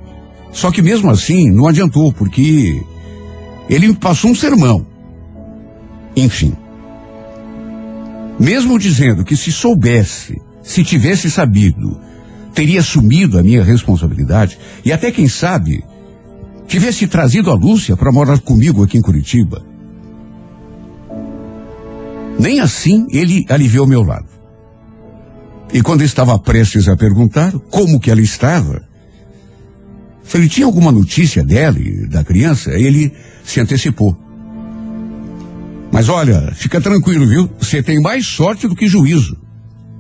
Só 0.51 0.71
que 0.71 0.81
mesmo 0.81 1.09
assim 1.11 1.51
não 1.51 1.67
adiantou, 1.67 2.11
porque 2.11 2.81
ele 3.69 3.87
me 3.87 3.95
passou 3.95 4.31
um 4.31 4.35
sermão. 4.35 4.85
Enfim. 6.15 6.55
Mesmo 8.39 8.79
dizendo 8.79 9.25
que 9.25 9.35
se 9.35 9.51
soubesse, 9.51 10.41
se 10.63 10.83
tivesse 10.83 11.29
sabido, 11.29 11.99
teria 12.53 12.79
assumido 12.79 13.37
a 13.37 13.43
minha 13.43 13.63
responsabilidade 13.63 14.57
e 14.85 14.91
até 14.91 15.11
quem 15.11 15.27
sabe 15.27 15.83
tivesse 16.67 17.07
trazido 17.07 17.51
a 17.51 17.55
Lúcia 17.55 17.97
para 17.97 18.11
morar 18.11 18.39
comigo 18.39 18.83
aqui 18.83 18.97
em 18.97 19.01
Curitiba. 19.01 19.65
Nem 22.39 22.59
assim 22.59 23.07
ele 23.11 23.45
aliviou 23.49 23.85
meu 23.85 24.03
lado. 24.03 24.27
E 25.73 25.81
quando 25.81 26.03
estava 26.03 26.39
prestes 26.39 26.87
a 26.87 26.95
perguntar 26.95 27.51
como 27.69 27.99
que 27.99 28.09
ela 28.09 28.21
estava, 28.21 28.81
se 30.23 30.37
ele 30.37 30.47
tinha 30.47 30.65
alguma 30.65 30.91
notícia 30.91 31.43
dela 31.43 31.77
e 31.79 32.07
da 32.07 32.23
criança, 32.23 32.71
ele 32.71 33.11
se 33.43 33.59
antecipou. 33.59 34.15
Mas 35.91 36.07
olha, 36.07 36.51
fica 36.53 36.79
tranquilo, 36.79 37.27
viu? 37.27 37.49
Você 37.59 37.81
tem 37.81 38.01
mais 38.01 38.25
sorte 38.25 38.67
do 38.67 38.75
que 38.75 38.87
juízo. 38.87 39.35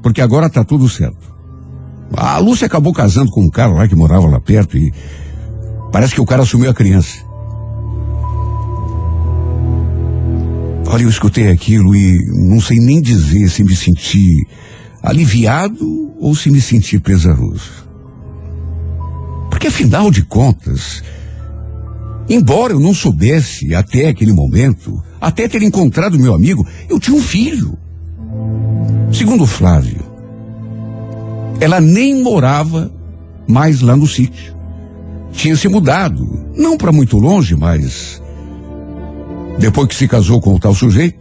Porque 0.01 0.21
agora 0.21 0.49
tá 0.49 0.63
tudo 0.63 0.87
certo. 0.87 1.33
A 2.15 2.37
Lúcia 2.37 2.67
acabou 2.67 2.93
casando 2.93 3.31
com 3.31 3.43
um 3.43 3.49
cara 3.49 3.73
lá 3.73 3.87
que 3.87 3.95
morava 3.95 4.27
lá 4.27 4.39
perto 4.39 4.77
e 4.77 4.91
parece 5.91 6.13
que 6.13 6.21
o 6.21 6.25
cara 6.25 6.43
assumiu 6.43 6.69
a 6.69 6.73
criança. 6.73 7.17
Olha, 10.87 11.03
eu 11.03 11.09
escutei 11.09 11.51
aquilo 11.51 11.95
e 11.95 12.17
não 12.49 12.59
sei 12.59 12.77
nem 12.79 12.99
dizer 12.99 13.47
se 13.49 13.63
me 13.63 13.75
senti 13.75 14.47
aliviado 15.03 15.85
ou 16.19 16.33
se 16.35 16.49
me 16.49 16.59
senti 16.59 16.99
pesaroso. 16.99 17.87
Porque 19.51 19.67
afinal 19.67 20.09
de 20.09 20.23
contas, 20.23 21.03
embora 22.29 22.73
eu 22.73 22.79
não 22.79 22.93
soubesse 22.93 23.73
até 23.73 24.07
aquele 24.07 24.31
momento, 24.31 25.03
até 25.19 25.47
ter 25.47 25.63
encontrado 25.63 26.19
meu 26.19 26.33
amigo, 26.33 26.65
eu 26.87 26.99
tinha 26.99 27.17
um 27.17 27.21
filho. 27.21 27.77
Segundo 29.11 29.45
Flávio, 29.45 29.99
ela 31.59 31.81
nem 31.81 32.21
morava 32.21 32.91
mais 33.47 33.81
lá 33.81 33.95
no 33.95 34.07
sítio. 34.07 34.55
Tinha 35.31 35.55
se 35.55 35.67
mudado, 35.67 36.47
não 36.55 36.77
para 36.77 36.91
muito 36.91 37.17
longe, 37.17 37.55
mas 37.55 38.21
depois 39.57 39.87
que 39.89 39.95
se 39.95 40.07
casou 40.07 40.39
com 40.39 40.55
o 40.55 40.59
tal 40.59 40.73
sujeito, 40.73 41.19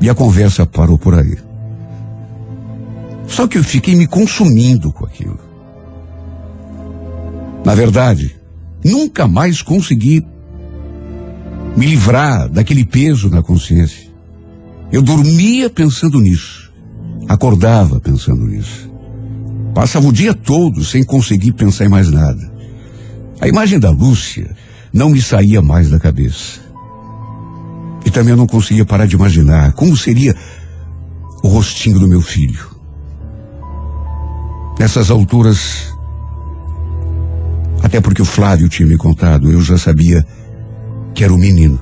e 0.00 0.08
a 0.08 0.14
conversa 0.14 0.66
parou 0.66 0.98
por 0.98 1.14
aí. 1.14 1.36
Só 3.26 3.46
que 3.46 3.58
eu 3.58 3.64
fiquei 3.64 3.94
me 3.94 4.06
consumindo 4.06 4.92
com 4.92 5.04
aquilo. 5.04 5.38
Na 7.64 7.74
verdade, 7.74 8.36
nunca 8.84 9.26
mais 9.26 9.62
consegui 9.62 10.24
me 11.76 11.86
livrar 11.86 12.48
daquele 12.48 12.84
peso 12.84 13.28
na 13.28 13.42
consciência. 13.42 14.06
Eu 14.90 15.02
dormia 15.02 15.68
pensando 15.68 16.20
nisso, 16.20 16.72
acordava 17.28 18.00
pensando 18.00 18.46
nisso. 18.46 18.90
Passava 19.74 20.06
o 20.06 20.12
dia 20.12 20.32
todo 20.32 20.84
sem 20.84 21.04
conseguir 21.04 21.52
pensar 21.52 21.84
em 21.84 21.88
mais 21.88 22.10
nada. 22.10 22.52
A 23.40 23.46
imagem 23.46 23.78
da 23.78 23.90
Lúcia 23.90 24.56
não 24.92 25.10
me 25.10 25.20
saía 25.20 25.60
mais 25.60 25.90
da 25.90 25.98
cabeça. 25.98 26.60
E 28.04 28.10
também 28.10 28.30
eu 28.30 28.36
não 28.36 28.46
conseguia 28.46 28.86
parar 28.86 29.06
de 29.06 29.16
imaginar 29.16 29.72
como 29.72 29.94
seria 29.96 30.34
o 31.42 31.48
rostinho 31.48 31.98
do 31.98 32.08
meu 32.08 32.22
filho. 32.22 32.74
Nessas 34.78 35.10
alturas, 35.10 35.92
até 37.86 38.00
porque 38.00 38.20
o 38.20 38.24
Flávio 38.24 38.68
tinha 38.68 38.84
me 38.84 38.96
contado, 38.96 39.48
eu 39.48 39.60
já 39.60 39.78
sabia 39.78 40.26
que 41.14 41.22
era 41.22 41.32
um 41.32 41.38
menino. 41.38 41.80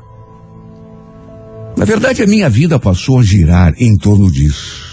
Na 1.79 1.87
verdade, 1.87 2.23
a 2.23 2.27
minha 2.27 2.51
vida 2.51 2.79
passou 2.79 3.21
a 3.21 3.23
girar 3.23 3.73
em 3.79 3.97
torno 3.97 4.31
disso. 4.31 4.85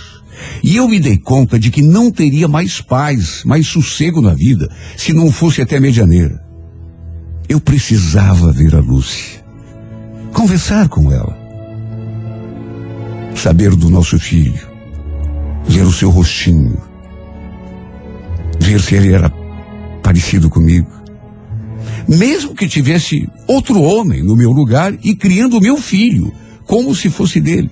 E 0.63 0.77
eu 0.77 0.87
me 0.87 1.01
dei 1.01 1.17
conta 1.17 1.59
de 1.59 1.69
que 1.69 1.81
não 1.81 2.09
teria 2.09 2.47
mais 2.47 2.79
paz, 2.79 3.43
mais 3.43 3.67
sossego 3.67 4.21
na 4.21 4.33
vida, 4.33 4.73
se 4.95 5.11
não 5.11 5.29
fosse 5.29 5.61
até 5.61 5.81
medianeira. 5.81 6.41
Eu 7.49 7.59
precisava 7.59 8.49
ver 8.53 8.73
a 8.73 8.79
Lúcia, 8.79 9.43
conversar 10.31 10.87
com 10.87 11.11
ela, 11.11 11.37
saber 13.35 13.75
do 13.75 13.89
nosso 13.89 14.17
filho, 14.17 14.65
ver 15.67 15.83
o 15.83 15.91
seu 15.91 16.09
rostinho, 16.09 16.81
ver 18.61 18.79
se 18.79 18.95
ele 18.95 19.11
era 19.11 19.29
parecido 20.01 20.49
comigo. 20.49 21.00
Mesmo 22.07 22.55
que 22.55 22.67
tivesse 22.67 23.29
outro 23.47 23.81
homem 23.81 24.23
no 24.23 24.35
meu 24.35 24.51
lugar 24.51 24.93
e 25.03 25.15
criando 25.15 25.57
o 25.57 25.61
meu 25.61 25.77
filho, 25.77 26.31
como 26.65 26.95
se 26.95 27.09
fosse 27.09 27.39
dele. 27.39 27.71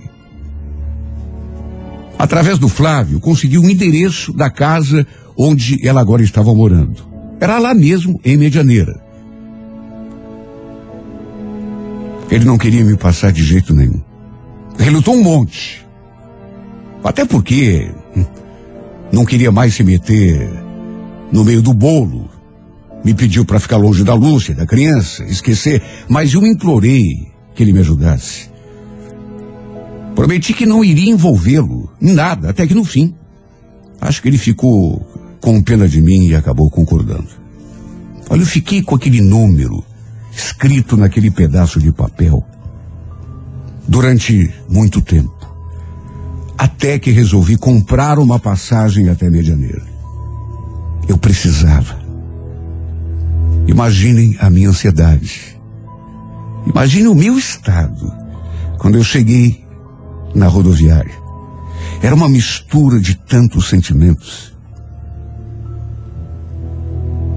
Através 2.18 2.58
do 2.58 2.68
Flávio, 2.68 3.18
consegui 3.18 3.58
o 3.58 3.62
um 3.62 3.70
endereço 3.70 4.32
da 4.32 4.50
casa 4.50 5.06
onde 5.36 5.86
ela 5.86 6.00
agora 6.00 6.22
estava 6.22 6.54
morando. 6.54 7.02
Era 7.40 7.58
lá 7.58 7.72
mesmo, 7.72 8.20
em 8.22 8.36
Medianeira. 8.36 9.00
Ele 12.30 12.44
não 12.44 12.58
queria 12.58 12.84
me 12.84 12.96
passar 12.96 13.32
de 13.32 13.42
jeito 13.42 13.74
nenhum. 13.74 14.00
Relutou 14.78 15.14
um 15.14 15.22
monte. 15.22 15.84
Até 17.02 17.24
porque 17.24 17.90
hum, 18.16 18.24
não 19.10 19.24
queria 19.24 19.50
mais 19.50 19.74
se 19.74 19.82
meter 19.82 20.48
no 21.32 21.44
meio 21.44 21.60
do 21.62 21.74
bolo. 21.74 22.29
Me 23.04 23.14
pediu 23.14 23.44
para 23.44 23.60
ficar 23.60 23.76
longe 23.76 24.04
da 24.04 24.14
Lúcia, 24.14 24.54
da 24.54 24.66
criança, 24.66 25.24
esquecer, 25.24 25.82
mas 26.08 26.34
eu 26.34 26.46
implorei 26.46 27.32
que 27.54 27.62
ele 27.62 27.72
me 27.72 27.80
ajudasse. 27.80 28.50
Prometi 30.14 30.52
que 30.52 30.66
não 30.66 30.84
iria 30.84 31.10
envolvê-lo 31.10 31.90
em 32.00 32.12
nada, 32.12 32.50
até 32.50 32.66
que 32.66 32.74
no 32.74 32.84
fim. 32.84 33.14
Acho 34.00 34.20
que 34.20 34.28
ele 34.28 34.38
ficou 34.38 35.00
com 35.40 35.62
pena 35.62 35.88
de 35.88 36.00
mim 36.00 36.26
e 36.26 36.34
acabou 36.34 36.70
concordando. 36.70 37.28
Olha, 38.28 38.42
eu 38.42 38.46
fiquei 38.46 38.82
com 38.82 38.94
aquele 38.94 39.20
número 39.20 39.84
escrito 40.32 40.96
naquele 40.96 41.30
pedaço 41.30 41.80
de 41.80 41.90
papel 41.90 42.44
durante 43.88 44.52
muito 44.68 45.00
tempo. 45.00 45.34
Até 46.56 46.98
que 46.98 47.10
resolvi 47.10 47.56
comprar 47.56 48.18
uma 48.18 48.38
passagem 48.38 49.08
até 49.08 49.28
Medianeira. 49.28 49.84
Eu 51.08 51.18
precisava. 51.18 51.99
Imaginem 53.66 54.36
a 54.40 54.50
minha 54.50 54.68
ansiedade. 54.68 55.58
Imaginem 56.66 57.08
o 57.08 57.14
meu 57.14 57.38
estado 57.38 58.12
quando 58.78 58.96
eu 58.96 59.04
cheguei 59.04 59.64
na 60.34 60.46
rodoviária. 60.46 61.14
Era 62.02 62.14
uma 62.14 62.28
mistura 62.28 62.98
de 62.98 63.14
tantos 63.14 63.68
sentimentos. 63.68 64.54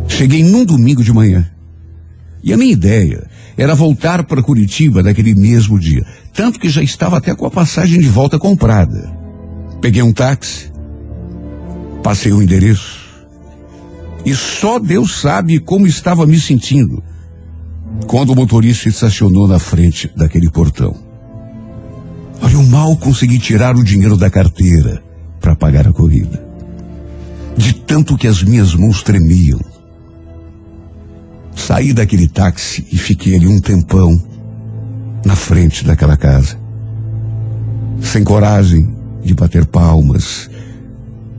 Cheguei 0.07 0.43
num 0.43 0.63
domingo 0.63 1.03
de 1.03 1.11
manhã. 1.11 1.49
E 2.43 2.53
a 2.53 2.57
minha 2.57 2.71
ideia 2.71 3.27
era 3.57 3.75
voltar 3.75 4.23
para 4.23 4.43
Curitiba 4.43 5.01
naquele 5.03 5.33
mesmo 5.35 5.79
dia. 5.79 6.05
Tanto 6.33 6.59
que 6.59 6.69
já 6.69 6.81
estava 6.81 7.17
até 7.17 7.33
com 7.35 7.45
a 7.45 7.51
passagem 7.51 7.99
de 7.99 8.07
volta 8.07 8.39
comprada. 8.39 9.11
Peguei 9.81 10.01
um 10.01 10.13
táxi, 10.13 10.71
passei 12.01 12.31
o 12.31 12.41
endereço, 12.41 13.02
e 14.25 14.33
só 14.35 14.79
Deus 14.79 15.19
sabe 15.21 15.59
como 15.59 15.87
estava 15.87 16.25
me 16.25 16.39
sentindo. 16.39 17.03
quando 18.07 18.31
o 18.31 18.35
motorista 18.35 18.89
estacionou 18.89 19.47
na 19.47 19.59
frente 19.59 20.11
daquele 20.15 20.49
portão. 20.49 20.95
Olha, 22.41 22.53
eu 22.53 22.63
mal 22.63 22.97
consegui 22.97 23.39
tirar 23.39 23.75
o 23.75 23.83
dinheiro 23.83 24.17
da 24.17 24.29
carteira 24.29 25.03
para 25.39 25.55
pagar 25.55 25.87
a 25.87 25.93
corrida. 25.93 26.43
De 27.55 27.73
tanto 27.73 28.17
que 28.17 28.27
as 28.27 28.41
minhas 28.41 28.73
mãos 28.73 29.03
tremiam. 29.03 29.59
Saí 31.55 31.93
daquele 31.93 32.27
táxi 32.27 32.85
e 32.91 32.97
fiquei 32.97 33.35
ali 33.35 33.47
um 33.47 33.61
tempão 33.61 34.21
na 35.23 35.35
frente 35.35 35.85
daquela 35.85 36.17
casa. 36.17 36.57
Sem 38.01 38.23
coragem 38.23 38.93
de 39.23 39.33
bater 39.33 39.65
palmas, 39.65 40.49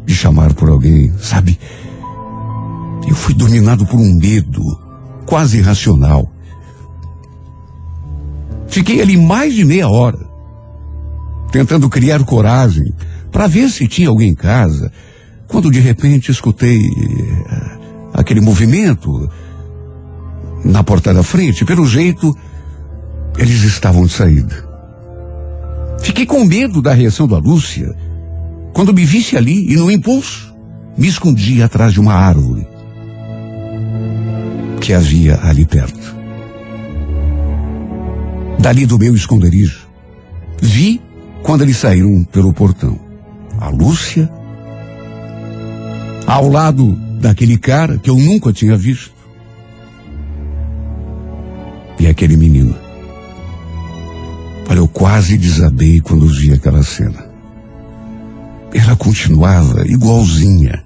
de 0.07 0.15
chamar 0.15 0.55
por 0.55 0.71
alguém, 0.71 1.13
sabe? 1.19 1.59
Eu 3.07 3.15
fui 3.15 3.35
dominado 3.35 3.87
por 3.87 3.99
um 3.99 4.15
medo 4.15 4.63
quase 5.27 5.59
irracional. 5.59 6.31
Fiquei 8.69 9.01
ali 9.01 9.17
mais 9.17 9.55
de 9.55 9.65
meia 9.65 9.89
hora, 9.89 10.19
tentando 11.53 11.89
criar 11.89 12.25
coragem 12.25 12.93
para 13.31 13.47
ver 13.47 13.69
se 13.71 13.87
tinha 13.87 14.09
alguém 14.09 14.31
em 14.31 14.35
casa, 14.35 14.91
quando 15.47 15.71
de 15.71 15.81
repente 15.81 16.31
escutei 16.31 16.79
eh, 16.79 17.79
aquele 18.13 18.41
movimento 18.41 19.29
na 20.65 20.83
porta 20.83 21.13
da 21.13 21.23
frente. 21.23 21.65
Pelo 21.65 21.87
jeito, 21.87 22.35
eles 23.39 23.63
estavam 23.63 24.07
de 24.07 24.13
saída. 24.13 24.69
Fiquei 26.01 26.27
com 26.27 26.45
medo 26.45 26.83
da 26.83 26.93
reação 26.93 27.29
da 27.29 27.39
Lúcia 27.39 27.95
quando 28.73 28.93
me 28.93 29.05
visse 29.05 29.37
ali 29.37 29.73
e, 29.73 29.77
no 29.77 29.91
impulso, 29.91 30.53
me 30.99 31.07
escondi 31.07 31.63
atrás 31.63 31.93
de 31.93 32.01
uma 32.01 32.15
árvore 32.15 32.74
que 34.85 34.93
havia 34.93 35.41
ali 35.43 35.65
perto. 35.65 36.15
Dali 38.59 38.85
do 38.85 38.99
meu 38.99 39.15
esconderijo, 39.15 39.89
vi 40.61 41.01
quando 41.43 41.63
eles 41.63 41.79
saíram 41.79 42.23
pelo 42.25 42.53
portão. 42.53 43.01
A 43.59 43.71
Lúcia, 43.71 44.31
ao 46.27 46.51
lado 46.51 46.93
daquele 47.19 47.57
cara 47.57 47.97
que 47.97 48.11
eu 48.11 48.19
nunca 48.19 48.53
tinha 48.53 48.77
visto, 48.77 49.15
e 51.99 52.07
aquele 52.07 52.37
menino. 52.37 52.77
Olha, 54.69 54.81
eu 54.81 54.89
quase 54.89 55.39
desabei 55.39 56.03
quando 56.03 56.27
vi 56.27 56.53
aquela 56.53 56.83
cena. 56.83 57.25
Ela 58.75 58.95
continuava 58.97 59.89
igualzinha. 59.89 60.84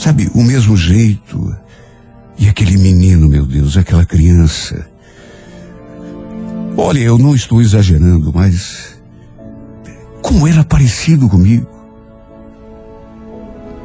Sabe, 0.00 0.30
o 0.34 0.42
mesmo 0.42 0.78
jeito. 0.78 1.54
E 2.38 2.48
aquele 2.48 2.78
menino, 2.78 3.28
meu 3.28 3.44
Deus, 3.44 3.76
aquela 3.76 4.06
criança. 4.06 4.86
Olha, 6.74 7.00
eu 7.00 7.18
não 7.18 7.34
estou 7.34 7.60
exagerando, 7.60 8.32
mas. 8.34 8.98
Como 10.22 10.48
era 10.48 10.64
parecido 10.64 11.28
comigo. 11.28 11.68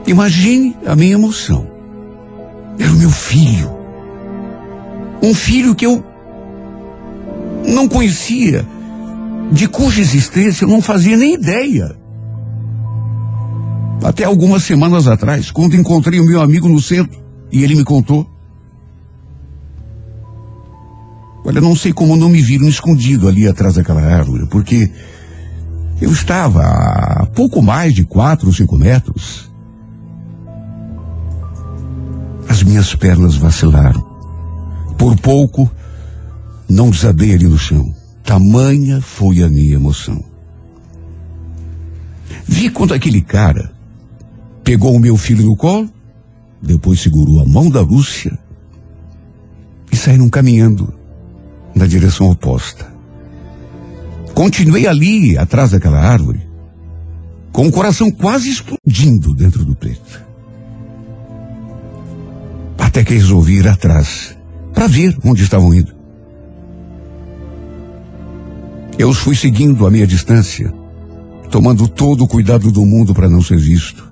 Imagine 0.07 0.77
a 0.85 0.95
minha 0.95 1.15
emoção. 1.15 1.67
Era 2.79 2.93
o 2.93 2.95
meu 2.95 3.11
filho. 3.11 3.75
Um 5.21 5.33
filho 5.33 5.75
que 5.75 5.85
eu 5.85 6.01
não 7.67 7.89
conhecia, 7.89 8.65
de 9.51 9.67
cuja 9.67 9.99
existência 9.99 10.63
eu 10.63 10.69
não 10.69 10.81
fazia 10.81 11.17
nem 11.17 11.33
ideia. 11.33 11.93
Até 14.03 14.23
algumas 14.23 14.63
semanas 14.63 15.07
atrás, 15.07 15.51
quando 15.51 15.75
encontrei 15.75 16.19
o 16.19 16.25
meu 16.25 16.41
amigo 16.41 16.67
no 16.67 16.81
centro 16.81 17.19
e 17.51 17.63
ele 17.63 17.75
me 17.75 17.83
contou. 17.83 18.29
Olha, 21.43 21.61
não 21.61 21.75
sei 21.75 21.93
como 21.93 22.15
não 22.15 22.29
me 22.29 22.41
viram 22.41 22.67
escondido 22.67 23.27
ali 23.27 23.47
atrás 23.47 23.75
daquela 23.75 24.01
árvore, 24.01 24.47
porque 24.47 24.91
eu 26.01 26.11
estava 26.11 26.61
a 26.61 27.25
pouco 27.27 27.61
mais 27.61 27.93
de 27.93 28.03
quatro 28.03 28.47
ou 28.47 28.53
cinco 28.53 28.77
metros. 28.77 29.49
As 32.49 32.63
minhas 32.63 32.95
pernas 32.95 33.35
vacilaram. 33.35 34.03
Por 34.97 35.15
pouco, 35.17 35.69
não 36.67 36.89
desabei 36.89 37.33
ali 37.33 37.45
no 37.45 37.57
chão. 37.57 37.93
Tamanha 38.23 39.01
foi 39.01 39.43
a 39.43 39.49
minha 39.49 39.75
emoção. 39.75 40.23
Vi 42.47 42.69
quando 42.69 42.93
aquele 42.93 43.21
cara 43.21 43.74
pegou 44.65 44.95
o 44.95 44.99
meu 44.99 45.15
filho 45.15 45.45
no 45.45 45.55
colo, 45.55 45.87
depois 46.59 46.99
segurou 46.99 47.39
a 47.39 47.45
mão 47.45 47.69
da 47.69 47.81
Lúcia 47.81 48.37
e 49.91 49.95
saíram 49.95 50.27
caminhando 50.27 50.91
na 51.75 51.85
direção 51.85 52.31
oposta. 52.31 52.91
Continuei 54.33 54.87
ali, 54.87 55.37
atrás 55.37 55.71
daquela 55.71 55.99
árvore, 55.99 56.41
com 57.51 57.67
o 57.67 57.71
coração 57.71 58.09
quase 58.09 58.49
explodindo 58.49 59.35
dentro 59.35 59.63
do 59.63 59.75
peito. 59.75 60.25
Até 62.79 63.03
que 63.03 63.13
resolvi 63.13 63.59
ir 63.59 63.67
atrás, 63.67 64.35
para 64.73 64.87
ver 64.87 65.15
onde 65.23 65.43
estavam 65.43 65.73
indo. 65.73 65.93
Eu 68.97 69.09
os 69.09 69.17
fui 69.17 69.35
seguindo 69.35 69.85
a 69.85 69.91
meia 69.91 70.07
distância, 70.07 70.73
tomando 71.51 71.87
todo 71.87 72.23
o 72.23 72.27
cuidado 72.27 72.71
do 72.71 72.83
mundo 72.83 73.13
para 73.13 73.29
não 73.29 73.41
ser 73.41 73.57
visto. 73.57 74.04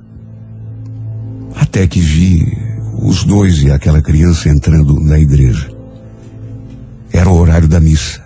Até 1.55 1.87
que 1.87 1.99
vi 1.99 2.57
os 3.01 3.23
dois 3.23 3.61
e 3.63 3.71
aquela 3.71 4.01
criança 4.01 4.49
entrando 4.49 4.99
na 4.99 5.19
igreja. 5.19 5.69
Era 7.11 7.29
o 7.29 7.37
horário 7.37 7.67
da 7.67 7.79
missa. 7.79 8.23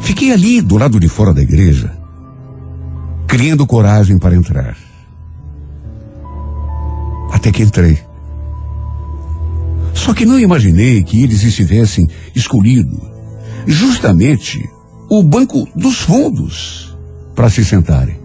Fiquei 0.00 0.32
ali 0.32 0.60
do 0.60 0.76
lado 0.76 0.98
de 0.98 1.08
fora 1.08 1.32
da 1.32 1.42
igreja, 1.42 1.92
criando 3.26 3.66
coragem 3.66 4.18
para 4.18 4.34
entrar. 4.34 4.76
Até 7.32 7.50
que 7.52 7.62
entrei. 7.62 7.98
Só 9.94 10.14
que 10.14 10.24
não 10.24 10.38
imaginei 10.38 11.02
que 11.02 11.22
eles 11.22 11.42
estivessem 11.42 12.08
escolhido 12.34 13.00
justamente 13.66 14.58
o 15.08 15.22
banco 15.22 15.68
dos 15.74 15.98
fundos 16.00 16.96
para 17.34 17.50
se 17.50 17.64
sentarem. 17.64 18.19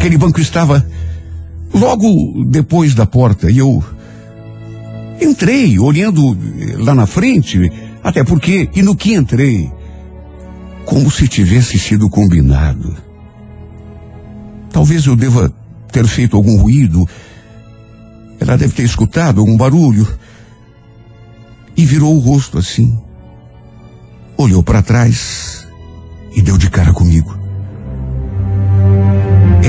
Aquele 0.00 0.16
banco 0.16 0.40
estava 0.40 0.82
logo 1.74 2.42
depois 2.46 2.94
da 2.94 3.04
porta 3.04 3.50
e 3.50 3.58
eu 3.58 3.84
entrei 5.20 5.78
olhando 5.78 6.34
lá 6.78 6.94
na 6.94 7.04
frente, 7.04 7.70
até 8.02 8.24
porque, 8.24 8.70
e 8.74 8.80
no 8.80 8.96
que 8.96 9.12
entrei, 9.12 9.70
como 10.86 11.10
se 11.10 11.28
tivesse 11.28 11.78
sido 11.78 12.08
combinado. 12.08 12.96
Talvez 14.72 15.04
eu 15.04 15.14
deva 15.14 15.52
ter 15.92 16.06
feito 16.06 16.34
algum 16.34 16.56
ruído. 16.56 17.06
Ela 18.40 18.56
deve 18.56 18.72
ter 18.72 18.84
escutado 18.84 19.40
algum 19.40 19.54
barulho. 19.54 20.08
E 21.76 21.84
virou 21.84 22.16
o 22.16 22.20
rosto 22.20 22.56
assim. 22.56 22.98
Olhou 24.38 24.62
para 24.62 24.80
trás 24.80 25.68
e 26.34 26.40
deu 26.40 26.56
de 26.56 26.70
cara 26.70 26.94
comigo. 26.94 27.39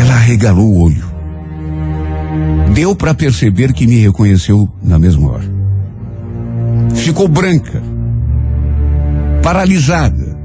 Ela 0.01 0.15
arregalou 0.15 0.67
o 0.67 0.81
olho. 0.81 1.05
Deu 2.73 2.95
para 2.95 3.13
perceber 3.13 3.71
que 3.71 3.85
me 3.85 3.97
reconheceu 3.97 4.67
na 4.81 4.97
mesma 4.97 5.29
hora. 5.29 5.43
Ficou 6.95 7.27
branca, 7.27 7.83
paralisada, 9.43 10.35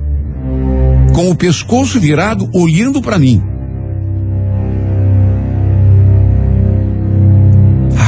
com 1.15 1.31
o 1.31 1.35
pescoço 1.35 1.99
virado, 1.99 2.51
olhando 2.53 3.01
para 3.01 3.19
mim. 3.19 3.43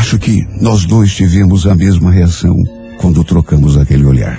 Acho 0.01 0.19
que 0.19 0.47
nós 0.61 0.85
dois 0.85 1.15
tivemos 1.15 1.67
a 1.67 1.75
mesma 1.75 2.11
reação 2.11 2.55
quando 3.01 3.25
trocamos 3.25 3.79
aquele 3.79 4.05
olhar. 4.05 4.39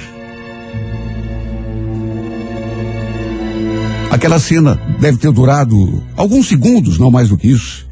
Aquela 4.12 4.40
cena 4.40 4.76
deve 5.00 5.20
ter 5.20 5.32
durado 5.32 6.04
alguns 6.18 6.48
segundos, 6.48 6.98
não 6.98 7.12
mais 7.12 7.30
do 7.30 7.38
que 7.38 7.48
isso. 7.48 7.88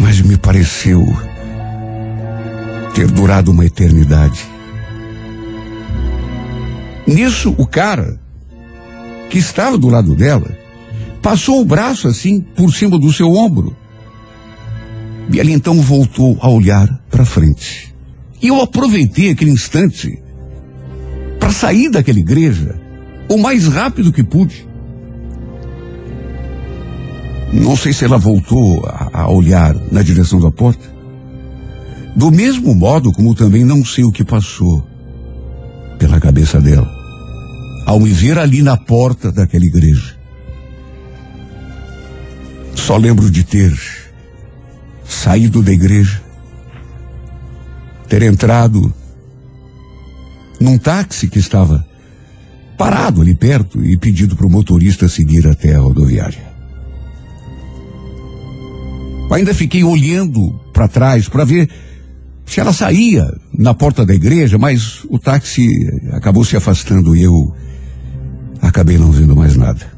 Mas 0.00 0.20
me 0.20 0.36
pareceu 0.36 1.06
ter 2.94 3.06
durado 3.10 3.52
uma 3.52 3.64
eternidade. 3.64 4.44
Nisso, 7.06 7.54
o 7.56 7.66
cara 7.66 8.20
que 9.30 9.38
estava 9.38 9.78
do 9.78 9.88
lado 9.88 10.14
dela 10.16 10.56
passou 11.22 11.60
o 11.60 11.64
braço 11.64 12.08
assim 12.08 12.40
por 12.40 12.72
cima 12.74 12.98
do 12.98 13.12
seu 13.12 13.30
ombro. 13.30 13.76
E 15.32 15.38
ele 15.38 15.52
então 15.52 15.80
voltou 15.80 16.36
a 16.40 16.48
olhar 16.48 16.88
para 17.10 17.24
frente. 17.24 17.94
E 18.42 18.48
eu 18.48 18.60
aproveitei 18.60 19.30
aquele 19.30 19.50
instante 19.50 20.20
para 21.38 21.50
sair 21.52 21.90
daquela 21.90 22.18
igreja 22.18 22.85
o 23.28 23.36
mais 23.36 23.66
rápido 23.66 24.12
que 24.12 24.22
pude. 24.22 24.66
Não 27.52 27.76
sei 27.76 27.92
se 27.92 28.04
ela 28.04 28.18
voltou 28.18 28.84
a, 28.86 29.22
a 29.22 29.30
olhar 29.30 29.74
na 29.90 30.02
direção 30.02 30.40
da 30.40 30.50
porta. 30.50 30.94
Do 32.14 32.30
mesmo 32.30 32.74
modo 32.74 33.12
como 33.12 33.34
também 33.34 33.64
não 33.64 33.84
sei 33.84 34.04
o 34.04 34.12
que 34.12 34.24
passou 34.24 34.86
pela 35.98 36.20
cabeça 36.20 36.60
dela 36.60 36.96
ao 37.86 38.00
me 38.00 38.10
ver 38.10 38.36
ali 38.36 38.62
na 38.62 38.76
porta 38.76 39.30
daquela 39.30 39.64
igreja. 39.64 40.16
Só 42.74 42.96
lembro 42.96 43.30
de 43.30 43.44
ter 43.44 43.72
saído 45.04 45.62
da 45.62 45.72
igreja, 45.72 46.20
ter 48.08 48.22
entrado 48.22 48.92
num 50.60 50.76
táxi 50.76 51.28
que 51.28 51.38
estava 51.38 51.86
parado 52.76 53.22
ali 53.22 53.34
perto 53.34 53.84
e 53.84 53.96
pedido 53.96 54.36
para 54.36 54.46
o 54.46 54.50
motorista 54.50 55.08
seguir 55.08 55.46
até 55.46 55.74
a 55.74 55.80
rodoviária. 55.80 56.46
Ainda 59.30 59.52
fiquei 59.52 59.82
olhando 59.82 60.58
para 60.72 60.88
trás 60.88 61.28
para 61.28 61.44
ver 61.44 61.68
se 62.44 62.60
ela 62.60 62.72
saía 62.72 63.26
na 63.52 63.74
porta 63.74 64.06
da 64.06 64.14
igreja, 64.14 64.56
mas 64.56 65.04
o 65.10 65.18
táxi 65.18 65.68
acabou 66.12 66.44
se 66.44 66.56
afastando 66.56 67.16
e 67.16 67.22
eu 67.22 67.54
acabei 68.62 68.96
não 68.96 69.10
vendo 69.10 69.34
mais 69.34 69.56
nada. 69.56 69.96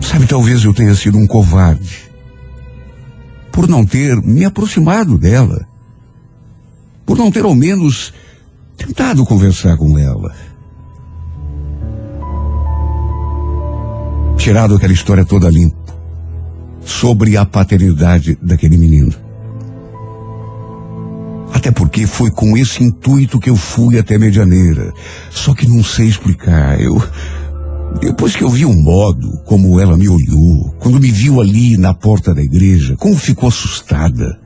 Sabe, 0.00 0.26
talvez 0.26 0.64
eu 0.64 0.74
tenha 0.74 0.94
sido 0.94 1.16
um 1.16 1.26
covarde 1.26 2.10
por 3.52 3.68
não 3.68 3.86
ter 3.86 4.20
me 4.20 4.44
aproximado 4.44 5.16
dela, 5.16 5.66
por 7.06 7.16
não 7.16 7.30
ter 7.30 7.44
ao 7.44 7.54
menos 7.54 8.12
tentado 8.76 9.24
conversar 9.24 9.76
com 9.76 9.98
ela. 9.98 10.34
Tirado 14.36 14.74
aquela 14.74 14.92
história 14.92 15.24
toda 15.24 15.48
limpa 15.48 15.76
sobre 16.84 17.36
a 17.36 17.44
paternidade 17.44 18.36
daquele 18.42 18.76
menino. 18.76 19.12
Até 21.52 21.70
porque 21.70 22.06
foi 22.06 22.30
com 22.30 22.56
esse 22.56 22.82
intuito 22.82 23.38
que 23.38 23.48
eu 23.48 23.56
fui 23.56 23.98
até 23.98 24.18
Medianeira. 24.18 24.92
Só 25.30 25.54
que 25.54 25.68
não 25.68 25.84
sei 25.84 26.08
explicar. 26.08 26.80
Eu. 26.80 27.00
Depois 28.00 28.34
que 28.34 28.42
eu 28.42 28.50
vi 28.50 28.64
o 28.64 28.72
modo 28.72 29.38
como 29.44 29.78
ela 29.78 29.96
me 29.96 30.08
olhou, 30.08 30.74
quando 30.80 30.98
me 30.98 31.10
viu 31.10 31.40
ali 31.40 31.76
na 31.76 31.94
porta 31.94 32.34
da 32.34 32.42
igreja, 32.42 32.96
como 32.96 33.16
ficou 33.16 33.48
assustada. 33.48 34.40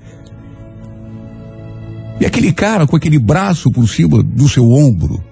E 2.21 2.27
aquele 2.27 2.53
cara 2.53 2.87
com 2.87 2.97
aquele 2.97 3.19
braço 3.19 3.71
por 3.71 3.89
cima 3.89 4.23
do 4.23 4.49
seu 4.49 4.71
ombro. 4.71 5.23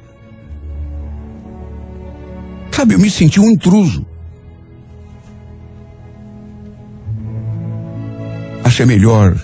Sabe, 2.71 2.95
eu 2.95 2.99
me 2.99 3.11
senti 3.11 3.41
um 3.41 3.51
intruso. 3.51 4.05
Achei 8.65 8.85
melhor 8.85 9.37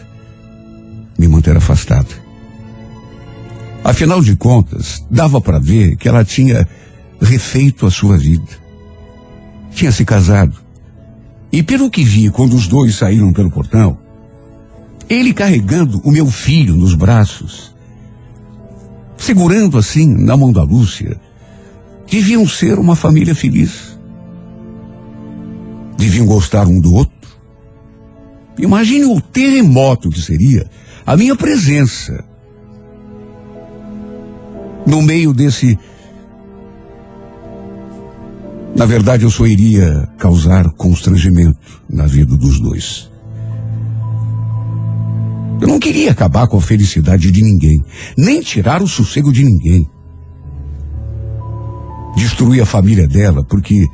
me 1.16 1.28
manter 1.28 1.56
afastado. 1.56 2.08
Afinal 3.84 4.20
de 4.20 4.36
contas, 4.36 5.04
dava 5.10 5.40
para 5.40 5.58
ver 5.58 5.96
que 5.96 6.08
ela 6.08 6.24
tinha 6.24 6.66
refeito 7.20 7.86
a 7.86 7.90
sua 7.90 8.18
vida. 8.18 8.48
Tinha 9.72 9.92
se 9.92 10.04
casado. 10.04 10.58
E 11.52 11.62
pelo 11.62 11.90
que 11.90 12.02
vi 12.02 12.30
quando 12.30 12.54
os 12.54 12.66
dois 12.66 12.96
saíram 12.96 13.32
pelo 13.32 13.50
portão, 13.50 13.98
ele 15.10 15.34
carregando 15.34 16.00
o 16.04 16.12
meu 16.12 16.26
filho 16.26 16.76
nos 16.76 16.94
braços, 16.94 17.74
segurando 19.16 19.76
assim 19.76 20.06
na 20.06 20.36
mão 20.36 20.52
da 20.52 20.62
Lúcia, 20.62 21.20
deviam 22.08 22.46
ser 22.46 22.78
uma 22.78 22.94
família 22.94 23.34
feliz. 23.34 23.98
Deviam 25.98 26.24
gostar 26.26 26.68
um 26.68 26.80
do 26.80 26.94
outro. 26.94 27.28
Imagine 28.56 29.06
o 29.06 29.20
terremoto 29.20 30.10
que 30.10 30.20
seria 30.20 30.70
a 31.04 31.16
minha 31.16 31.34
presença 31.34 32.24
no 34.86 35.02
meio 35.02 35.32
desse. 35.32 35.76
Na 38.76 38.86
verdade, 38.86 39.24
eu 39.24 39.30
só 39.30 39.44
iria 39.44 40.08
causar 40.16 40.70
constrangimento 40.70 41.82
na 41.88 42.06
vida 42.06 42.36
dos 42.36 42.60
dois. 42.60 43.09
Não 45.70 45.78
queria 45.78 46.10
acabar 46.10 46.48
com 46.48 46.56
a 46.56 46.60
felicidade 46.60 47.30
de 47.30 47.40
ninguém, 47.40 47.80
nem 48.18 48.40
tirar 48.40 48.82
o 48.82 48.88
sossego 48.88 49.32
de 49.32 49.44
ninguém. 49.44 49.88
Destruir 52.16 52.60
a 52.60 52.66
família 52.66 53.06
dela, 53.06 53.44
porque 53.44 53.86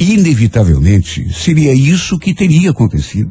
inevitavelmente 0.00 1.32
seria 1.32 1.72
isso 1.72 2.18
que 2.18 2.34
teria 2.34 2.72
acontecido. 2.72 3.30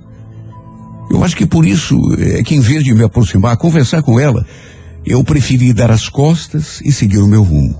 Eu 1.11 1.25
acho 1.25 1.35
que 1.35 1.45
por 1.45 1.65
isso 1.65 1.99
é 2.19 2.41
que 2.41 2.55
em 2.55 2.61
vez 2.61 2.85
de 2.85 2.93
me 2.93 3.03
aproximar, 3.03 3.57
conversar 3.57 4.01
com 4.01 4.17
ela, 4.17 4.45
eu 5.05 5.21
preferi 5.25 5.73
dar 5.73 5.91
as 5.91 6.07
costas 6.07 6.79
e 6.85 6.89
seguir 6.89 7.17
o 7.17 7.27
meu 7.27 7.43
rumo. 7.43 7.75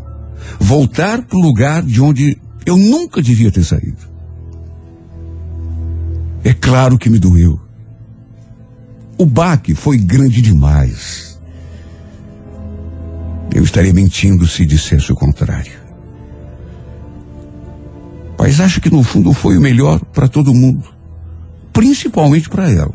Voltar 0.60 1.22
para 1.22 1.38
o 1.38 1.42
lugar 1.42 1.82
de 1.82 2.02
onde 2.02 2.38
eu 2.66 2.76
nunca 2.76 3.22
devia 3.22 3.54
ter 3.54 3.64
saído. 3.64 4.04
É 6.44 6.54
claro 6.54 6.98
que 6.98 7.10
me 7.10 7.20
doeu. 7.20 7.65
O 9.18 9.26
baque 9.26 9.74
foi 9.74 9.98
grande 9.98 10.42
demais. 10.42 11.40
Eu 13.54 13.64
estaria 13.64 13.94
mentindo 13.94 14.46
se 14.48 14.66
dissesse 14.66 15.12
o 15.12 15.16
contrário. 15.16 15.72
Mas 18.38 18.60
acho 18.60 18.82
que 18.82 18.90
no 18.90 19.02
fundo 19.02 19.32
foi 19.32 19.58
o 19.58 19.62
melhor 19.62 20.00
para 20.14 20.28
todo 20.28 20.54
mundo, 20.54 20.84
principalmente 21.72 22.50
para 22.50 22.70
ela. 22.70 22.94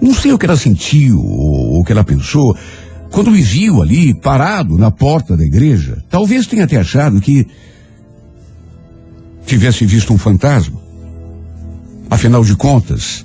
Não 0.00 0.12
sei 0.12 0.32
o 0.32 0.38
que 0.38 0.44
ela 0.44 0.56
sentiu 0.56 1.18
ou 1.18 1.80
o 1.80 1.84
que 1.84 1.92
ela 1.92 2.04
pensou 2.04 2.54
quando 3.10 3.30
me 3.30 3.40
viu 3.40 3.80
ali 3.80 4.12
parado 4.12 4.76
na 4.76 4.90
porta 4.90 5.36
da 5.36 5.44
igreja. 5.44 6.04
Talvez 6.10 6.46
tenha 6.46 6.64
até 6.64 6.76
achado 6.76 7.20
que 7.20 7.46
tivesse 9.46 9.86
visto 9.86 10.12
um 10.12 10.18
fantasma. 10.18 10.78
Afinal 12.10 12.44
de 12.44 12.54
contas, 12.54 13.24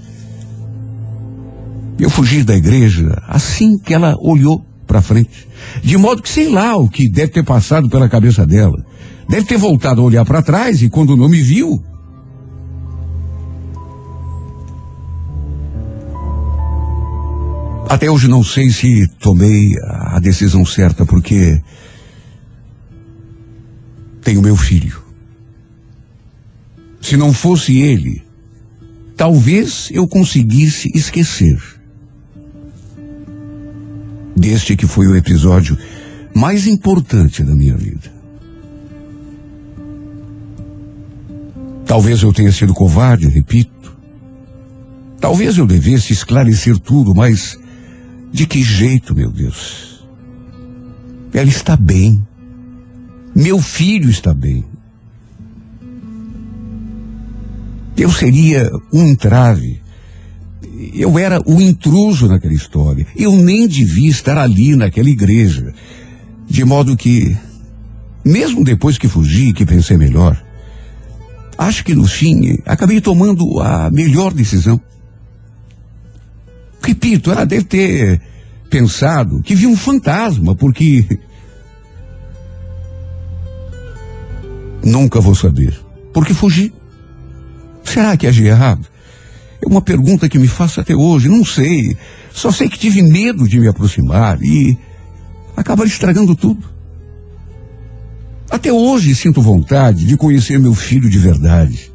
eu 2.00 2.10
fugi 2.10 2.44
da 2.44 2.56
igreja 2.56 3.22
assim 3.28 3.78
que 3.78 3.94
ela 3.94 4.16
olhou 4.20 4.66
para 4.88 5.02
frente. 5.02 5.48
De 5.84 5.98
modo 5.98 6.22
que 6.22 6.30
sei 6.30 6.50
lá 6.50 6.76
o 6.78 6.90
que 6.90 7.10
deve 7.10 7.32
ter 7.32 7.44
passado 7.44 7.90
pela 7.90 8.10
cabeça 8.10 8.46
dela. 8.46 8.84
Deve 9.28 9.46
ter 9.46 9.58
voltado 9.58 10.02
a 10.02 10.04
olhar 10.04 10.26
para 10.26 10.42
trás 10.42 10.82
e 10.82 10.90
quando 10.90 11.16
não 11.16 11.30
me 11.30 11.42
viu, 11.42 11.80
Até 17.90 18.08
hoje 18.08 18.28
não 18.28 18.44
sei 18.44 18.70
se 18.70 19.08
tomei 19.20 19.72
a 19.82 20.20
decisão 20.20 20.64
certa, 20.64 21.08
porque 21.08 21.60
tenho 24.22 24.44
meu 24.44 24.56
filho. 24.56 25.02
Se 27.02 27.18
não 27.18 27.34
fosse 27.34 27.80
ele, 27.80 28.22
talvez 29.18 29.90
eu 29.92 30.08
conseguisse 30.08 30.88
esquecer 30.94 31.79
deste 34.40 34.76
que 34.76 34.88
foi 34.88 35.08
o 35.08 35.16
episódio 35.16 35.78
mais 36.34 36.66
importante 36.66 37.44
da 37.44 37.54
minha 37.54 37.76
vida. 37.76 38.12
Talvez 41.86 42.22
eu 42.22 42.32
tenha 42.32 42.52
sido 42.52 42.74
covarde, 42.74 43.28
repito. 43.28 43.98
Talvez 45.20 45.58
eu 45.58 45.66
devesse 45.66 46.14
esclarecer 46.14 46.78
tudo, 46.78 47.14
mas 47.14 47.58
de 48.32 48.46
que 48.46 48.64
jeito, 48.64 49.14
meu 49.14 49.32
Deus? 49.32 50.06
Ela 51.34 51.50
está 51.50 51.76
bem. 51.76 52.26
Meu 53.36 53.60
filho 53.60 54.10
está 54.10 54.34
bem. 54.34 54.64
Eu 57.98 58.12
seria 58.12 58.70
um 58.94 59.06
entrave. 59.06 59.82
Eu 60.94 61.20
era 61.20 61.42
o 61.46 61.62
intruso 61.62 62.28
naquela 62.28 62.54
história. 62.54 63.06
Eu 63.16 63.34
nem 63.34 63.68
devia 63.68 64.10
estar 64.10 64.38
ali 64.38 64.76
naquela 64.76 65.10
igreja. 65.10 65.74
De 66.48 66.64
modo 66.64 66.96
que, 66.96 67.38
mesmo 68.24 68.64
depois 68.64 68.98
que 68.98 69.08
fugi, 69.08 69.52
que 69.52 69.66
pensei 69.66 69.98
melhor, 69.98 70.42
acho 71.58 71.84
que 71.84 71.94
no 71.94 72.08
fim 72.08 72.58
acabei 72.66 73.02
tomando 73.02 73.60
a 73.60 73.90
melhor 73.92 74.34
decisão. 74.34 74.80
Repito, 76.82 77.32
ela 77.32 77.46
deve 77.46 77.66
ter 77.66 78.22
pensado 78.70 79.42
que 79.42 79.54
viu 79.54 79.70
um 79.70 79.78
fantasma, 79.78 80.56
porque. 80.56 81.20
Nunca 84.84 85.20
vou 85.20 85.36
saber. 85.36 85.78
Porque 86.14 86.34
fugi. 86.34 86.74
Será 87.84 88.16
que 88.16 88.28
agi 88.28 88.46
errado? 88.46 88.88
É 89.62 89.68
uma 89.68 89.82
pergunta 89.82 90.30
que 90.30 90.40
me 90.40 90.48
faço 90.48 90.80
até 90.80 90.96
hoje. 90.96 91.28
Não 91.28 91.44
sei. 91.44 91.98
Só 92.32 92.52
sei 92.52 92.70
que 92.70 92.80
tive 92.80 93.02
medo 93.02 93.48
de 93.48 93.60
me 93.60 93.68
aproximar 93.68 94.42
e 94.42 94.78
acabar 95.56 95.86
estragando 95.86 96.36
tudo. 96.36 96.64
Até 98.50 98.74
hoje 98.74 99.14
sinto 99.14 99.42
vontade 99.42 100.06
de 100.06 100.18
conhecer 100.18 100.60
meu 100.60 100.74
filho 100.74 101.10
de 101.10 101.20
verdade, 101.20 101.92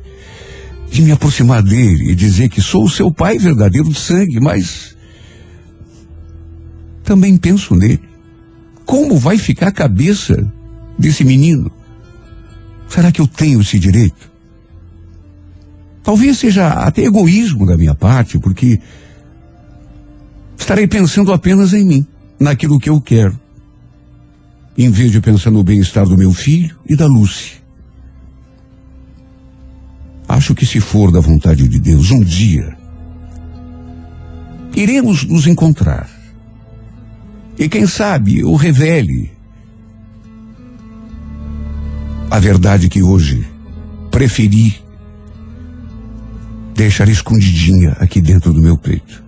de 0.89 1.03
me 1.03 1.11
aproximar 1.11 1.63
dele 1.63 2.13
e 2.13 2.15
dizer 2.15 2.49
que 2.49 2.61
sou 2.61 2.85
o 2.85 2.91
seu 2.91 3.11
pai 3.11 3.39
verdadeiro 3.39 3.89
de 3.89 3.99
sangue, 3.99 4.39
mas 4.39 4.97
também 7.03 7.37
penso 7.37 7.75
nele. 7.75 8.01
Como 8.85 9.19
vai 9.19 9.37
ficar 9.37 9.69
a 9.69 9.73
cabeça 9.73 10.49
desse 10.97 11.25
menino? 11.25 11.73
Será 12.89 13.11
que 13.11 13.21
eu 13.21 13.27
tenho 13.27 13.61
esse 13.61 13.79
direito? 13.79 14.34
Talvez 16.05 16.39
seja 16.39 16.69
até 16.69 17.03
egoísmo 17.03 17.65
da 17.65 17.79
minha 17.79 17.95
parte, 17.95 18.39
porque 18.39 18.79
estarei 20.57 20.87
pensando 20.87 21.33
apenas 21.33 21.73
em 21.73 21.83
mim, 21.83 22.07
naquilo 22.39 22.79
que 22.79 22.91
eu 22.91 23.01
quero, 23.01 23.41
em 24.77 24.91
vez 24.91 25.11
de 25.11 25.21
pensar 25.23 25.51
no 25.51 25.65
bem-estar 25.65 26.05
do 26.07 26.19
meu 26.19 26.31
filho 26.33 26.77
e 26.87 26.95
da 26.95 27.07
Lucy. 27.07 27.55
Acho 30.29 30.55
que 30.55 30.67
se 30.67 30.79
for 30.79 31.11
da 31.11 31.21
vontade 31.21 31.67
de 31.67 31.79
Deus, 31.79 32.11
um 32.11 32.23
dia 32.23 32.77
iremos 34.77 35.25
nos 35.25 35.47
encontrar. 35.47 36.11
E 37.59 37.67
quem 37.67 37.87
sabe 37.87 38.41
eu 38.41 38.55
revele 38.57 39.33
a 42.31 42.39
verdade 42.39 42.91
que 42.91 43.03
hoje 43.03 43.47
preferi 44.11 44.84
deixar 46.75 47.09
escondidinha 47.09 47.93
aqui 48.01 48.21
dentro 48.21 48.53
do 48.53 48.61
meu 48.61 48.77
peito. 48.77 49.23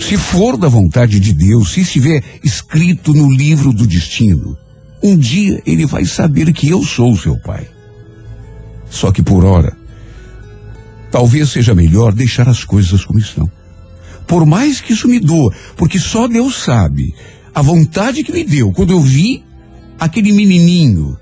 Se 0.00 0.16
for 0.16 0.56
da 0.56 0.68
vontade 0.68 1.20
de 1.20 1.32
Deus, 1.32 1.72
se 1.72 1.82
estiver 1.82 2.22
escrito 2.42 3.14
no 3.14 3.30
livro 3.30 3.72
do 3.72 3.86
destino, 3.86 4.56
um 5.02 5.16
dia 5.16 5.62
ele 5.64 5.86
vai 5.86 6.04
saber 6.04 6.52
que 6.52 6.68
eu 6.68 6.82
sou 6.82 7.16
seu 7.16 7.38
pai. 7.38 7.68
Só 8.90 9.12
que 9.12 9.22
por 9.22 9.44
hora, 9.44 9.76
talvez 11.10 11.50
seja 11.50 11.74
melhor 11.74 12.12
deixar 12.12 12.48
as 12.48 12.64
coisas 12.64 13.04
como 13.04 13.18
estão. 13.18 13.50
Por 14.26 14.44
mais 14.46 14.80
que 14.80 14.92
isso 14.92 15.08
me 15.08 15.20
doa, 15.20 15.54
porque 15.76 15.98
só 15.98 16.26
Deus 16.26 16.62
sabe 16.62 17.14
a 17.54 17.62
vontade 17.62 18.24
que 18.24 18.32
me 18.32 18.44
deu 18.44 18.72
quando 18.72 18.92
eu 18.92 19.00
vi 19.00 19.44
aquele 19.98 20.32
menininho 20.32 21.16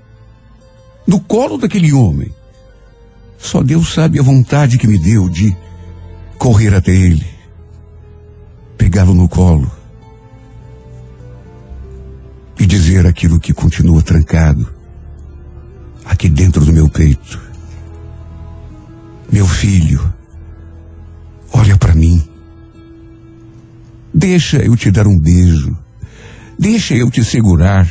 no 1.05 1.19
colo 1.19 1.57
daquele 1.57 1.93
homem. 1.93 2.31
Só 3.41 3.63
Deus 3.63 3.93
sabe 3.93 4.19
a 4.19 4.23
vontade 4.23 4.77
que 4.77 4.87
me 4.87 4.99
deu 4.99 5.27
de 5.27 5.55
correr 6.37 6.73
até 6.73 6.91
ele, 6.91 7.25
pegá-lo 8.77 9.13
no 9.13 9.27
colo 9.27 9.69
e 12.59 12.65
dizer 12.65 13.07
aquilo 13.07 13.39
que 13.39 13.53
continua 13.53 14.03
trancado 14.03 14.69
aqui 16.05 16.29
dentro 16.29 16.63
do 16.63 16.71
meu 16.71 16.87
peito. 16.87 17.41
Meu 19.31 19.47
filho, 19.47 20.13
olha 21.51 21.75
para 21.77 21.95
mim. 21.95 22.23
Deixa 24.13 24.57
eu 24.57 24.75
te 24.75 24.91
dar 24.91 25.07
um 25.07 25.17
beijo. 25.17 25.75
Deixa 26.59 26.93
eu 26.93 27.09
te 27.09 27.23
segurar. 27.23 27.89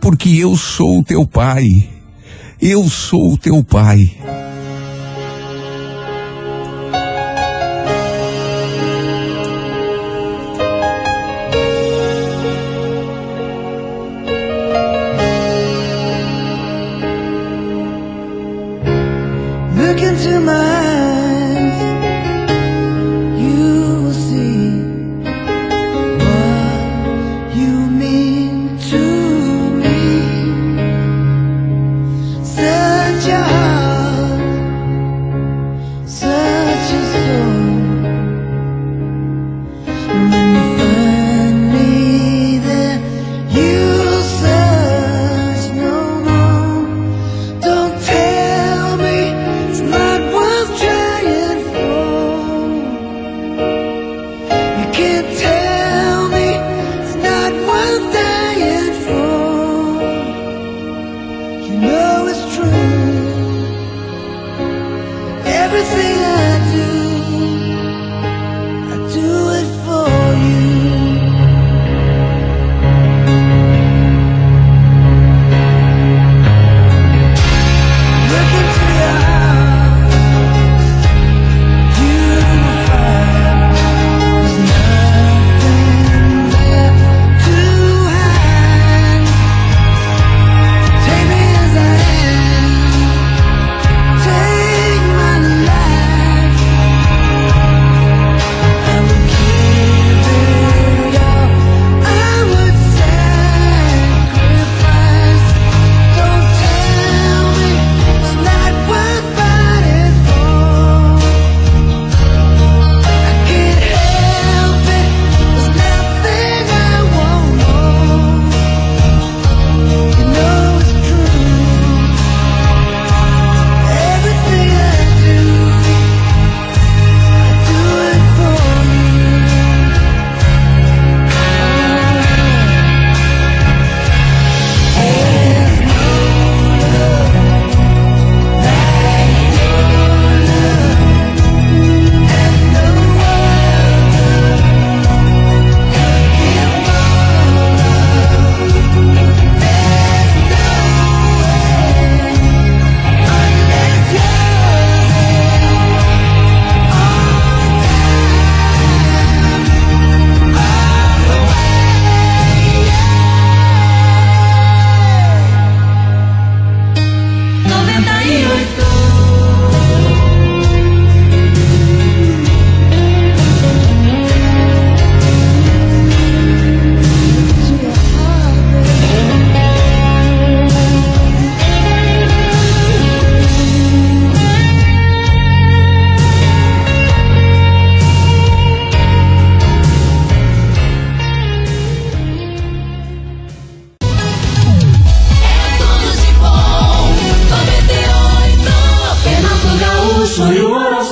Porque 0.00 0.28
eu 0.30 0.56
sou 0.56 1.02
teu 1.02 1.26
pai. 1.26 1.93
Eu 2.60 2.88
sou 2.88 3.32
o 3.32 3.38
teu 3.38 3.62
pai. 3.64 4.16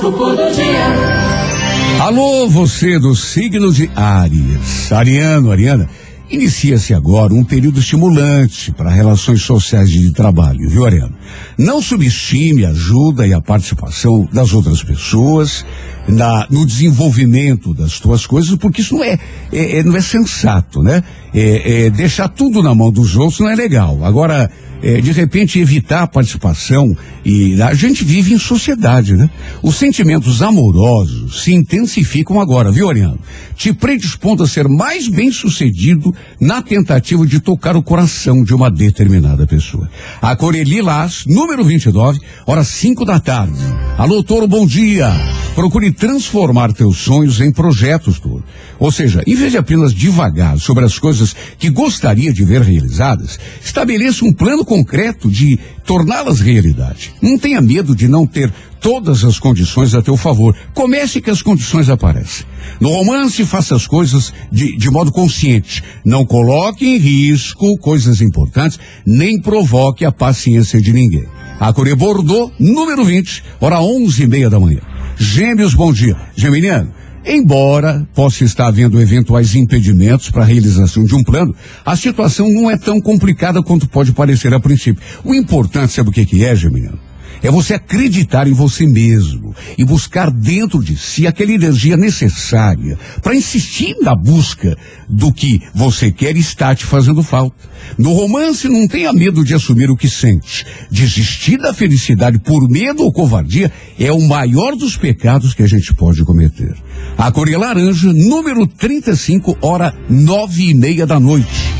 horóscopo 0.03 0.35
do 0.35 0.51
dia. 0.51 2.01
Alô, 2.01 2.49
você 2.49 2.99
do 2.99 3.15
signo 3.15 3.71
de 3.71 3.89
Áries. 3.95 4.91
Ariano, 4.91 5.51
Ariana. 5.51 5.89
Inicia-se 6.29 6.93
agora 6.93 7.33
um 7.33 7.43
período 7.43 7.79
estimulante 7.79 8.71
para 8.71 8.89
relações 8.89 9.43
sociais 9.43 9.89
de 9.89 10.11
trabalho, 10.11 10.67
viu, 10.67 10.85
Ariano? 10.85 11.15
Não 11.57 11.81
subestime 11.81 12.65
a 12.65 12.69
ajuda 12.69 13.27
e 13.27 13.33
a 13.33 13.41
participação 13.41 14.27
das 14.31 14.51
outras 14.53 14.83
pessoas 14.83 15.65
na, 16.07 16.47
no 16.49 16.65
desenvolvimento 16.65 17.73
das 17.73 17.99
tuas 17.99 18.25
coisas, 18.25 18.55
porque 18.55 18.81
isso 18.81 18.95
não 18.95 19.03
é, 19.03 19.17
é- 19.51 19.79
é- 19.79 19.83
não 19.83 19.95
é 19.95 20.01
sensato, 20.01 20.81
né? 20.81 21.03
É, 21.33 21.85
é, 21.85 21.89
deixar 21.89 22.27
tudo 22.27 22.61
na 22.61 22.75
mão 22.75 22.91
dos 22.91 23.15
outros 23.15 23.39
não 23.39 23.49
é 23.49 23.55
legal. 23.55 24.03
Agora, 24.03 24.49
é, 24.83 24.99
de 24.99 25.11
repente 25.13 25.59
evitar 25.59 26.03
a 26.03 26.07
participação 26.07 26.95
e 27.23 27.59
a 27.61 27.73
gente 27.73 28.03
vive 28.03 28.33
em 28.33 28.37
sociedade, 28.37 29.13
né? 29.13 29.29
Os 29.61 29.77
sentimentos 29.77 30.41
amorosos 30.41 31.41
se 31.41 31.53
intensificam 31.53 32.39
agora, 32.39 32.69
viu, 32.69 32.89
Ariano? 32.89 33.17
Te 33.55 33.71
predispondo 33.73 34.43
a 34.43 34.47
ser 34.47 34.67
mais 34.67 35.07
bem 35.07 35.31
sucedido 35.31 36.13
na 36.39 36.61
tentativa 36.61 37.25
de 37.25 37.39
tocar 37.39 37.77
o 37.77 37.81
coração 37.81 38.43
de 38.43 38.53
uma 38.53 38.69
determinada 38.69 39.47
pessoa. 39.47 39.89
A 40.21 40.35
cor 40.35 40.53
é 40.53 40.63
Lilás, 40.63 41.23
número 41.25 41.63
29, 41.63 42.19
horas 42.45 42.67
5 42.67 43.05
da 43.05 43.21
tarde. 43.21 43.57
Alô, 43.97 44.21
Toro, 44.21 44.47
bom 44.49 44.65
dia. 44.67 45.09
Procure 45.55 45.92
transformar 45.93 46.73
teus 46.73 46.97
sonhos 46.97 47.39
em 47.39 47.51
projetos. 47.51 48.19
Ou 48.79 48.91
seja, 48.91 49.23
em 49.25 49.35
vez 49.35 49.51
de 49.51 49.57
apenas 49.57 49.93
divagar 49.93 50.59
sobre 50.59 50.83
as 50.83 50.99
coisas 50.99 51.35
que 51.57 51.69
gostaria 51.69 52.33
de 52.33 52.43
ver 52.43 52.61
realizadas, 52.61 53.39
estabeleça 53.63 54.25
um 54.25 54.33
plano 54.33 54.65
concreto 54.65 55.29
de 55.29 55.59
torná-las 55.85 56.39
realidade. 56.39 57.13
Não 57.21 57.37
tenha 57.37 57.61
medo 57.61 57.95
de 57.95 58.07
não 58.07 58.25
ter 58.25 58.51
todas 58.83 59.23
as 59.23 59.39
condições 59.39 59.95
a 59.95 60.01
teu 60.01 60.17
favor. 60.17 60.55
Comece 60.73 61.21
que 61.21 61.29
as 61.29 61.41
condições 61.41 61.89
aparecem. 61.89 62.45
No 62.79 62.89
romance, 62.89 63.45
faça 63.45 63.75
as 63.75 63.87
coisas 63.87 64.33
de, 64.51 64.75
de 64.77 64.89
modo 64.91 65.11
consciente. 65.11 65.81
Não 66.05 66.25
coloque 66.25 66.85
em 66.85 66.97
risco 66.97 67.77
coisas 67.77 68.19
importantes, 68.19 68.77
nem 69.05 69.39
provoque 69.39 70.03
a 70.03 70.11
paciência 70.11 70.81
de 70.81 70.91
ninguém. 70.91 71.25
A 71.59 71.71
Corê 71.71 71.95
Bordeaux, 71.95 72.51
número 72.59 73.05
20, 73.05 73.43
hora 73.61 73.79
onze 73.79 74.23
e 74.23 74.27
meia 74.27 74.49
da 74.49 74.59
manhã. 74.59 74.92
Gêmeos, 75.17 75.73
bom 75.73 75.93
dia. 75.93 76.15
Geminiano, 76.35 76.91
Embora 77.25 78.05
possa 78.13 78.43
estar 78.43 78.67
havendo 78.67 78.99
eventuais 78.99 79.55
impedimentos 79.55 80.29
para 80.29 80.43
a 80.43 80.45
realização 80.45 81.05
de 81.05 81.15
um 81.15 81.23
plano, 81.23 81.55
a 81.85 81.95
situação 81.95 82.49
não 82.49 82.69
é 82.69 82.77
tão 82.77 82.99
complicada 82.99 83.63
quanto 83.63 83.87
pode 83.87 84.11
parecer 84.11 84.53
a 84.53 84.59
princípio. 84.59 85.01
O 85.23 85.33
importante, 85.33 85.93
sabe 85.93 86.09
o 86.09 86.11
que, 86.11 86.25
que 86.25 86.43
é, 86.43 86.53
Geminiano? 86.53 86.99
É 87.43 87.51
você 87.51 87.73
acreditar 87.73 88.47
em 88.47 88.53
você 88.53 88.87
mesmo 88.87 89.53
e 89.77 89.83
buscar 89.83 90.31
dentro 90.31 90.81
de 90.81 90.95
si 90.95 91.27
aquela 91.27 91.51
energia 91.51 91.97
necessária 91.97 92.97
para 93.21 93.35
insistir 93.35 93.95
na 94.01 94.15
busca 94.15 94.77
do 95.09 95.31
que 95.31 95.61
você 95.75 96.09
quer 96.09 96.37
e 96.37 96.39
está 96.39 96.73
te 96.73 96.85
fazendo 96.85 97.21
falta. 97.21 97.55
No 97.97 98.13
romance, 98.13 98.69
não 98.69 98.87
tenha 98.87 99.11
medo 99.11 99.43
de 99.43 99.53
assumir 99.53 99.91
o 99.91 99.97
que 99.97 100.09
sente. 100.09 100.65
Desistir 100.89 101.57
da 101.57 101.73
felicidade 101.73 102.39
por 102.39 102.69
medo 102.69 103.03
ou 103.03 103.11
covardia 103.11 103.69
é 103.99 104.11
o 104.11 104.21
maior 104.21 104.75
dos 104.77 104.95
pecados 104.95 105.53
que 105.53 105.63
a 105.63 105.67
gente 105.67 105.93
pode 105.93 106.23
cometer. 106.23 106.73
A 107.17 107.29
cor 107.29 107.49
é 107.49 107.57
laranja, 107.57 108.13
número 108.13 108.65
35, 108.65 109.57
hora 109.61 109.93
nove 110.09 110.69
e 110.69 110.73
meia 110.73 111.05
da 111.05 111.19
noite. 111.19 111.73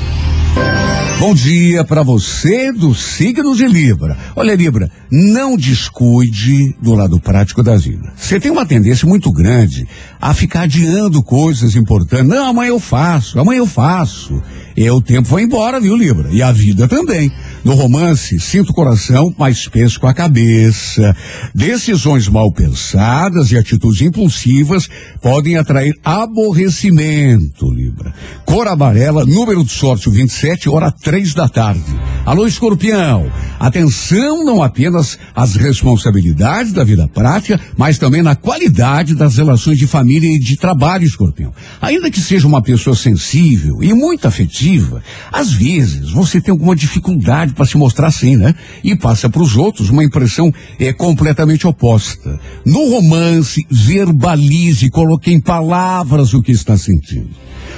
Bom 1.25 1.33
dia 1.33 1.85
para 1.85 2.03
você 2.03 2.69
do 2.73 2.93
signo 2.93 3.55
de 3.55 3.65
Libra. 3.65 4.17
Olha, 4.35 4.53
Libra, 4.53 4.91
não 5.09 5.55
descuide 5.55 6.75
do 6.81 6.93
lado 6.93 7.17
prático 7.17 7.63
da 7.63 7.77
vida. 7.77 8.11
Você 8.17 8.41
tem 8.41 8.51
uma 8.51 8.65
tendência 8.65 9.07
muito 9.07 9.31
grande 9.31 9.87
a 10.19 10.33
ficar 10.33 10.63
adiando 10.63 11.23
coisas 11.23 11.77
importantes. 11.77 12.27
Não, 12.27 12.47
amanhã 12.47 12.71
eu 12.71 12.79
faço, 12.79 13.39
amanhã 13.39 13.59
eu 13.59 13.65
faço. 13.65 14.43
E 14.75 14.89
o 14.89 14.99
tempo 14.99 15.29
vai 15.29 15.43
embora, 15.43 15.79
viu, 15.79 15.95
Libra? 15.95 16.27
E 16.31 16.41
a 16.41 16.51
vida 16.51 16.87
também. 16.87 17.31
No 17.63 17.75
romance, 17.75 18.39
sinto 18.39 18.71
o 18.71 18.73
coração 18.73 19.33
mais 19.37 19.67
peso 19.67 19.99
com 19.99 20.07
a 20.07 20.13
cabeça. 20.13 21.15
Decisões 21.53 22.27
mal 22.27 22.51
pensadas 22.51 23.51
e 23.51 23.57
atitudes 23.57 24.01
impulsivas 24.01 24.89
podem 25.21 25.57
atrair 25.57 25.93
aborrecimento, 26.03 27.71
Libra. 27.71 28.13
Cor 28.45 28.67
amarela, 28.67 29.25
número 29.25 29.63
de 29.63 29.71
sorte 29.71 30.09
o 30.09 30.11
27, 30.11 30.67
hora 30.67 30.91
três 31.13 31.35
da 31.35 31.47
tarde. 31.47 31.95
Alô, 32.25 32.47
escorpião. 32.47 33.31
Atenção 33.59 34.43
não 34.43 34.63
apenas 34.63 35.19
às 35.35 35.55
responsabilidades 35.55 36.73
da 36.73 36.83
vida 36.83 37.07
prática, 37.07 37.59
mas 37.77 37.99
também 37.99 38.23
na 38.23 38.35
qualidade 38.35 39.13
das 39.13 39.37
relações 39.37 39.77
de 39.77 39.85
família 39.85 40.27
e 40.27 40.39
de 40.39 40.57
trabalho, 40.57 41.03
escorpião. 41.03 41.53
Ainda 41.79 42.09
que 42.09 42.19
seja 42.19 42.47
uma 42.47 42.63
pessoa 42.63 42.95
sensível 42.95 43.83
e 43.83 43.93
muito 43.93 44.27
afetiva, 44.27 45.03
às 45.31 45.53
vezes 45.53 46.09
você 46.09 46.41
tem 46.41 46.51
alguma 46.51 46.75
dificuldade 46.75 47.53
para 47.53 47.67
se 47.67 47.77
mostrar 47.77 48.07
assim, 48.07 48.35
né? 48.35 48.55
E 48.83 48.95
passa 48.95 49.29
para 49.29 49.43
os 49.43 49.55
outros 49.55 49.91
uma 49.91 50.03
impressão 50.03 50.51
é 50.79 50.91
completamente 50.91 51.67
oposta. 51.67 52.39
No 52.65 52.89
romance, 52.89 53.63
verbalize, 53.69 54.89
coloque 54.89 55.31
em 55.31 55.39
palavras 55.39 56.33
o 56.33 56.41
que 56.41 56.51
está 56.51 56.75
sentindo. 56.75 57.29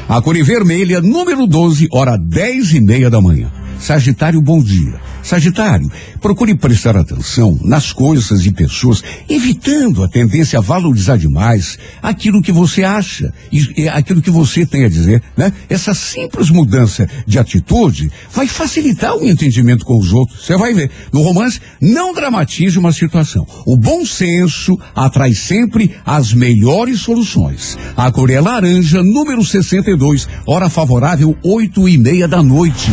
A 0.08 0.22
cor 0.22 0.38
é 0.38 0.44
vermelha, 0.44 1.02
número 1.02 1.48
12, 1.48 1.88
hora 1.92 2.16
dez 2.16 2.72
e 2.74 2.80
meia 2.80 3.10
da 3.10 3.20
manhã. 3.20 3.52
Sagitário, 3.80 4.40
bom 4.40 4.62
dia. 4.62 5.00
Sagitário, 5.26 5.92
procure 6.22 6.54
prestar 6.54 6.96
atenção 6.96 7.58
nas 7.64 7.92
coisas 7.92 8.46
e 8.46 8.52
pessoas, 8.52 9.02
evitando 9.28 10.04
a 10.04 10.08
tendência 10.08 10.60
a 10.60 10.62
valorizar 10.62 11.18
demais 11.18 11.80
aquilo 12.00 12.44
que 12.44 12.52
você 12.52 12.84
acha 12.84 13.34
e, 13.52 13.90
aquilo 13.90 14.22
que 14.22 14.30
você 14.30 14.68
tem 14.68 14.86
a 14.86 14.90
dizer, 14.90 15.24
né? 15.36 15.52
Essa 15.68 15.96
simples 15.96 16.52
mudança 16.52 17.10
de 17.26 17.40
atitude 17.40 18.12
vai 18.32 18.48
facilitar 18.48 19.18
o 19.18 19.26
entendimento 19.26 19.84
com 19.84 19.98
os 19.98 20.14
outros. 20.14 20.46
Você 20.46 20.56
vai 20.56 20.76
ver. 20.76 20.92
No 21.12 21.24
romance, 21.24 21.60
não 21.82 22.14
dramatize 22.14 22.78
uma 22.78 22.94
situação. 22.94 23.48
O 23.66 23.76
bom 23.76 24.06
senso 24.06 24.80
atrai 24.94 25.34
sempre 25.34 25.96
as 26.06 26.34
melhores 26.34 27.00
soluções. 27.00 27.76
A 27.98 28.12
cor 28.12 28.30
é 28.30 28.40
laranja, 28.40 29.02
número 29.02 29.44
62, 29.44 30.28
hora 30.46 30.70
favorável, 30.70 31.36
oito 31.42 31.90
e 31.90 31.98
meia 31.98 32.28
da 32.28 32.44
noite. 32.44 32.92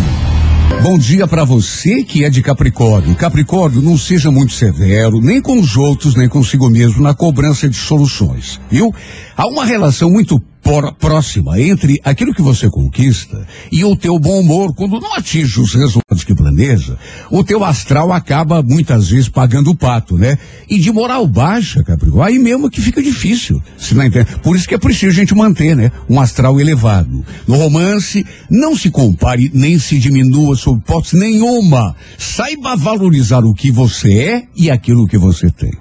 Bom 0.81 0.99
dia 0.99 1.27
para 1.27 1.45
você 1.45 2.03
que 2.03 2.25
é 2.25 2.31
de 2.31 2.43
Capricórnio. 2.43 3.15
Capricórnio, 3.15 3.83
não 3.83 3.99
seja 3.99 4.31
muito 4.31 4.53
severo, 4.53 5.21
nem 5.21 5.41
com 5.41 5.59
os 5.59 5.77
outros, 5.77 6.15
nem 6.15 6.29
consigo 6.29 6.71
mesmo, 6.71 7.03
na 7.03 7.15
cobrança 7.15 7.69
de 7.69 7.77
soluções, 7.77 8.61
viu? 8.71 8.95
Há 9.37 9.47
uma 9.47 9.65
relação 9.65 10.11
muito 10.11 10.41
por- 10.63 10.93
próxima 10.95 11.61
entre 11.61 12.01
aquilo 12.05 12.33
que 12.35 12.41
você 12.43 12.71
conquista 12.71 13.47
e 13.71 13.85
o 13.85 13.97
teu 13.97 14.19
bom 14.19 14.41
humor. 14.41 14.75
Quando 14.75 15.01
não 15.01 15.15
atinge 15.15 15.61
os 15.61 15.75
resultados 15.75 16.25
que 16.25 16.35
planeja, 16.35 16.97
o 17.31 17.43
teu 17.43 17.65
astral 17.65 18.13
acaba 18.13 18.63
muitas 18.63 19.09
vezes 19.09 19.29
pagando 19.29 19.71
o 19.71 19.77
pato, 19.77 20.17
né? 20.17 20.39
E 20.69 20.79
de 20.79 20.91
moral 20.93 21.27
baixa, 21.27 21.83
Capricórnio, 21.83 22.23
aí 22.23 22.39
mesmo 22.39 22.71
que 22.71 22.81
fica 22.81 23.03
difícil. 23.03 23.63
Se 23.77 23.95
não 23.95 24.05
entende? 24.05 24.37
Por 24.43 24.57
isso 24.57 24.69
que 24.69 24.75
é 24.75 24.79
preciso 24.79 25.09
a 25.11 25.15
gente 25.15 25.35
manter, 25.35 25.75
né? 25.77 25.91
Um 26.09 26.21
astral 26.21 26.61
elevado. 26.61 27.25
No 27.47 27.57
romance, 27.57 28.25
não 28.49 28.77
se 28.77 28.91
compare 28.91 29.51
nem 29.53 29.79
se 29.79 29.99
diminua 29.99 30.57
sob 30.57 30.79
hipótese 30.79 31.17
nenhuma. 31.19 31.95
Saiba 32.19 32.77
valorizar 32.77 33.45
o 33.45 33.55
que 33.55 33.71
você 33.71 34.13
é 34.19 34.43
e 34.57 34.71
aquilo 34.71 35.07
que 35.07 35.19
você 35.19 35.51
tem. 35.51 35.73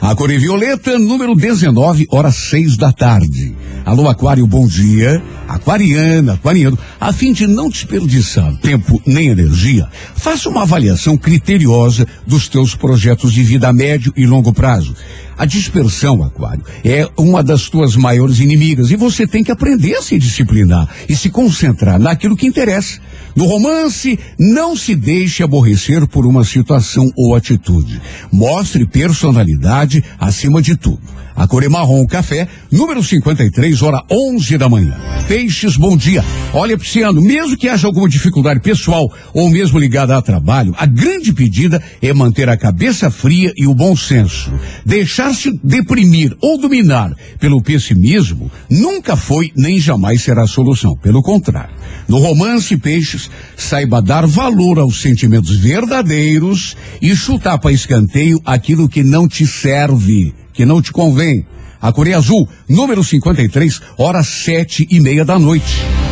A 0.00 0.14
cor 0.14 0.30
é 0.30 0.38
violeta, 0.38 0.98
número 0.98 1.34
19, 1.34 2.06
horas 2.10 2.36
seis 2.36 2.76
da 2.76 2.92
tarde. 2.92 3.54
Alô, 3.84 4.08
Aquário, 4.08 4.46
bom 4.46 4.66
dia. 4.66 5.22
Aquariana, 5.48 6.34
aquariano, 6.34 6.78
a 7.00 7.12
fim 7.12 7.32
de 7.32 7.46
não 7.46 7.68
desperdiçar 7.68 8.54
tempo 8.60 9.00
nem 9.06 9.28
energia, 9.28 9.88
faça 10.14 10.48
uma 10.48 10.62
avaliação 10.62 11.16
criteriosa 11.16 12.06
dos 12.26 12.48
teus 12.48 12.74
projetos 12.74 13.32
de 13.32 13.42
vida 13.42 13.68
a 13.68 13.72
médio 13.72 14.12
e 14.16 14.26
longo 14.26 14.52
prazo. 14.52 14.94
A 15.38 15.46
dispersão, 15.46 16.24
Aquário, 16.24 16.64
é 16.84 17.08
uma 17.16 17.44
das 17.44 17.68
tuas 17.70 17.94
maiores 17.94 18.40
inimigas 18.40 18.90
e 18.90 18.96
você 18.96 19.24
tem 19.24 19.44
que 19.44 19.52
aprender 19.52 19.94
a 19.94 20.02
se 20.02 20.18
disciplinar 20.18 20.88
e 21.08 21.14
se 21.14 21.30
concentrar 21.30 21.96
naquilo 22.00 22.36
que 22.36 22.46
interessa. 22.46 22.98
No 23.36 23.46
romance, 23.46 24.18
não 24.36 24.76
se 24.76 24.96
deixe 24.96 25.44
aborrecer 25.44 26.08
por 26.08 26.26
uma 26.26 26.44
situação 26.44 27.08
ou 27.16 27.36
atitude. 27.36 28.02
Mostre 28.32 28.84
personalidade 28.84 30.02
acima 30.18 30.60
de 30.60 30.76
tudo. 30.76 31.17
A 31.38 31.46
cor 31.46 31.62
é 31.62 31.68
marrom 31.68 32.04
café, 32.04 32.48
número 32.68 33.00
53, 33.00 33.80
hora 33.82 34.02
11 34.10 34.58
da 34.58 34.68
manhã. 34.68 34.98
Peixes, 35.28 35.76
bom 35.76 35.96
dia. 35.96 36.24
Olha, 36.52 36.76
Pisciano, 36.76 37.20
mesmo 37.20 37.56
que 37.56 37.68
haja 37.68 37.86
alguma 37.86 38.08
dificuldade 38.08 38.58
pessoal 38.58 39.08
ou 39.32 39.48
mesmo 39.48 39.78
ligada 39.78 40.16
a 40.16 40.20
trabalho, 40.20 40.74
a 40.76 40.84
grande 40.84 41.32
pedida 41.32 41.80
é 42.02 42.12
manter 42.12 42.48
a 42.48 42.56
cabeça 42.56 43.08
fria 43.08 43.52
e 43.56 43.68
o 43.68 43.74
bom 43.74 43.94
senso. 43.94 44.52
Deixar-se 44.84 45.56
deprimir 45.62 46.36
ou 46.40 46.58
dominar 46.58 47.14
pelo 47.38 47.62
pessimismo 47.62 48.50
nunca 48.68 49.14
foi 49.14 49.52
nem 49.54 49.78
jamais 49.78 50.22
será 50.22 50.42
a 50.42 50.48
solução. 50.48 50.96
Pelo 50.96 51.22
contrário. 51.22 51.72
No 52.08 52.18
romance, 52.18 52.76
Peixes, 52.76 53.30
saiba 53.56 54.02
dar 54.02 54.26
valor 54.26 54.80
aos 54.80 55.00
sentimentos 55.00 55.54
verdadeiros 55.54 56.76
e 57.00 57.14
chutar 57.14 57.58
para 57.58 57.70
escanteio 57.70 58.40
aquilo 58.44 58.88
que 58.88 59.04
não 59.04 59.28
te 59.28 59.46
serve 59.46 60.34
que 60.58 60.66
não 60.66 60.82
te 60.82 60.90
convém. 60.90 61.46
a 61.80 61.92
Coreia 61.92 62.16
Azul, 62.16 62.48
número 62.68 63.04
53, 63.04 63.80
horas 63.96 64.26
sete 64.26 64.84
e 64.90 64.98
meia 64.98 65.24
da 65.24 65.38
noite. 65.38 66.07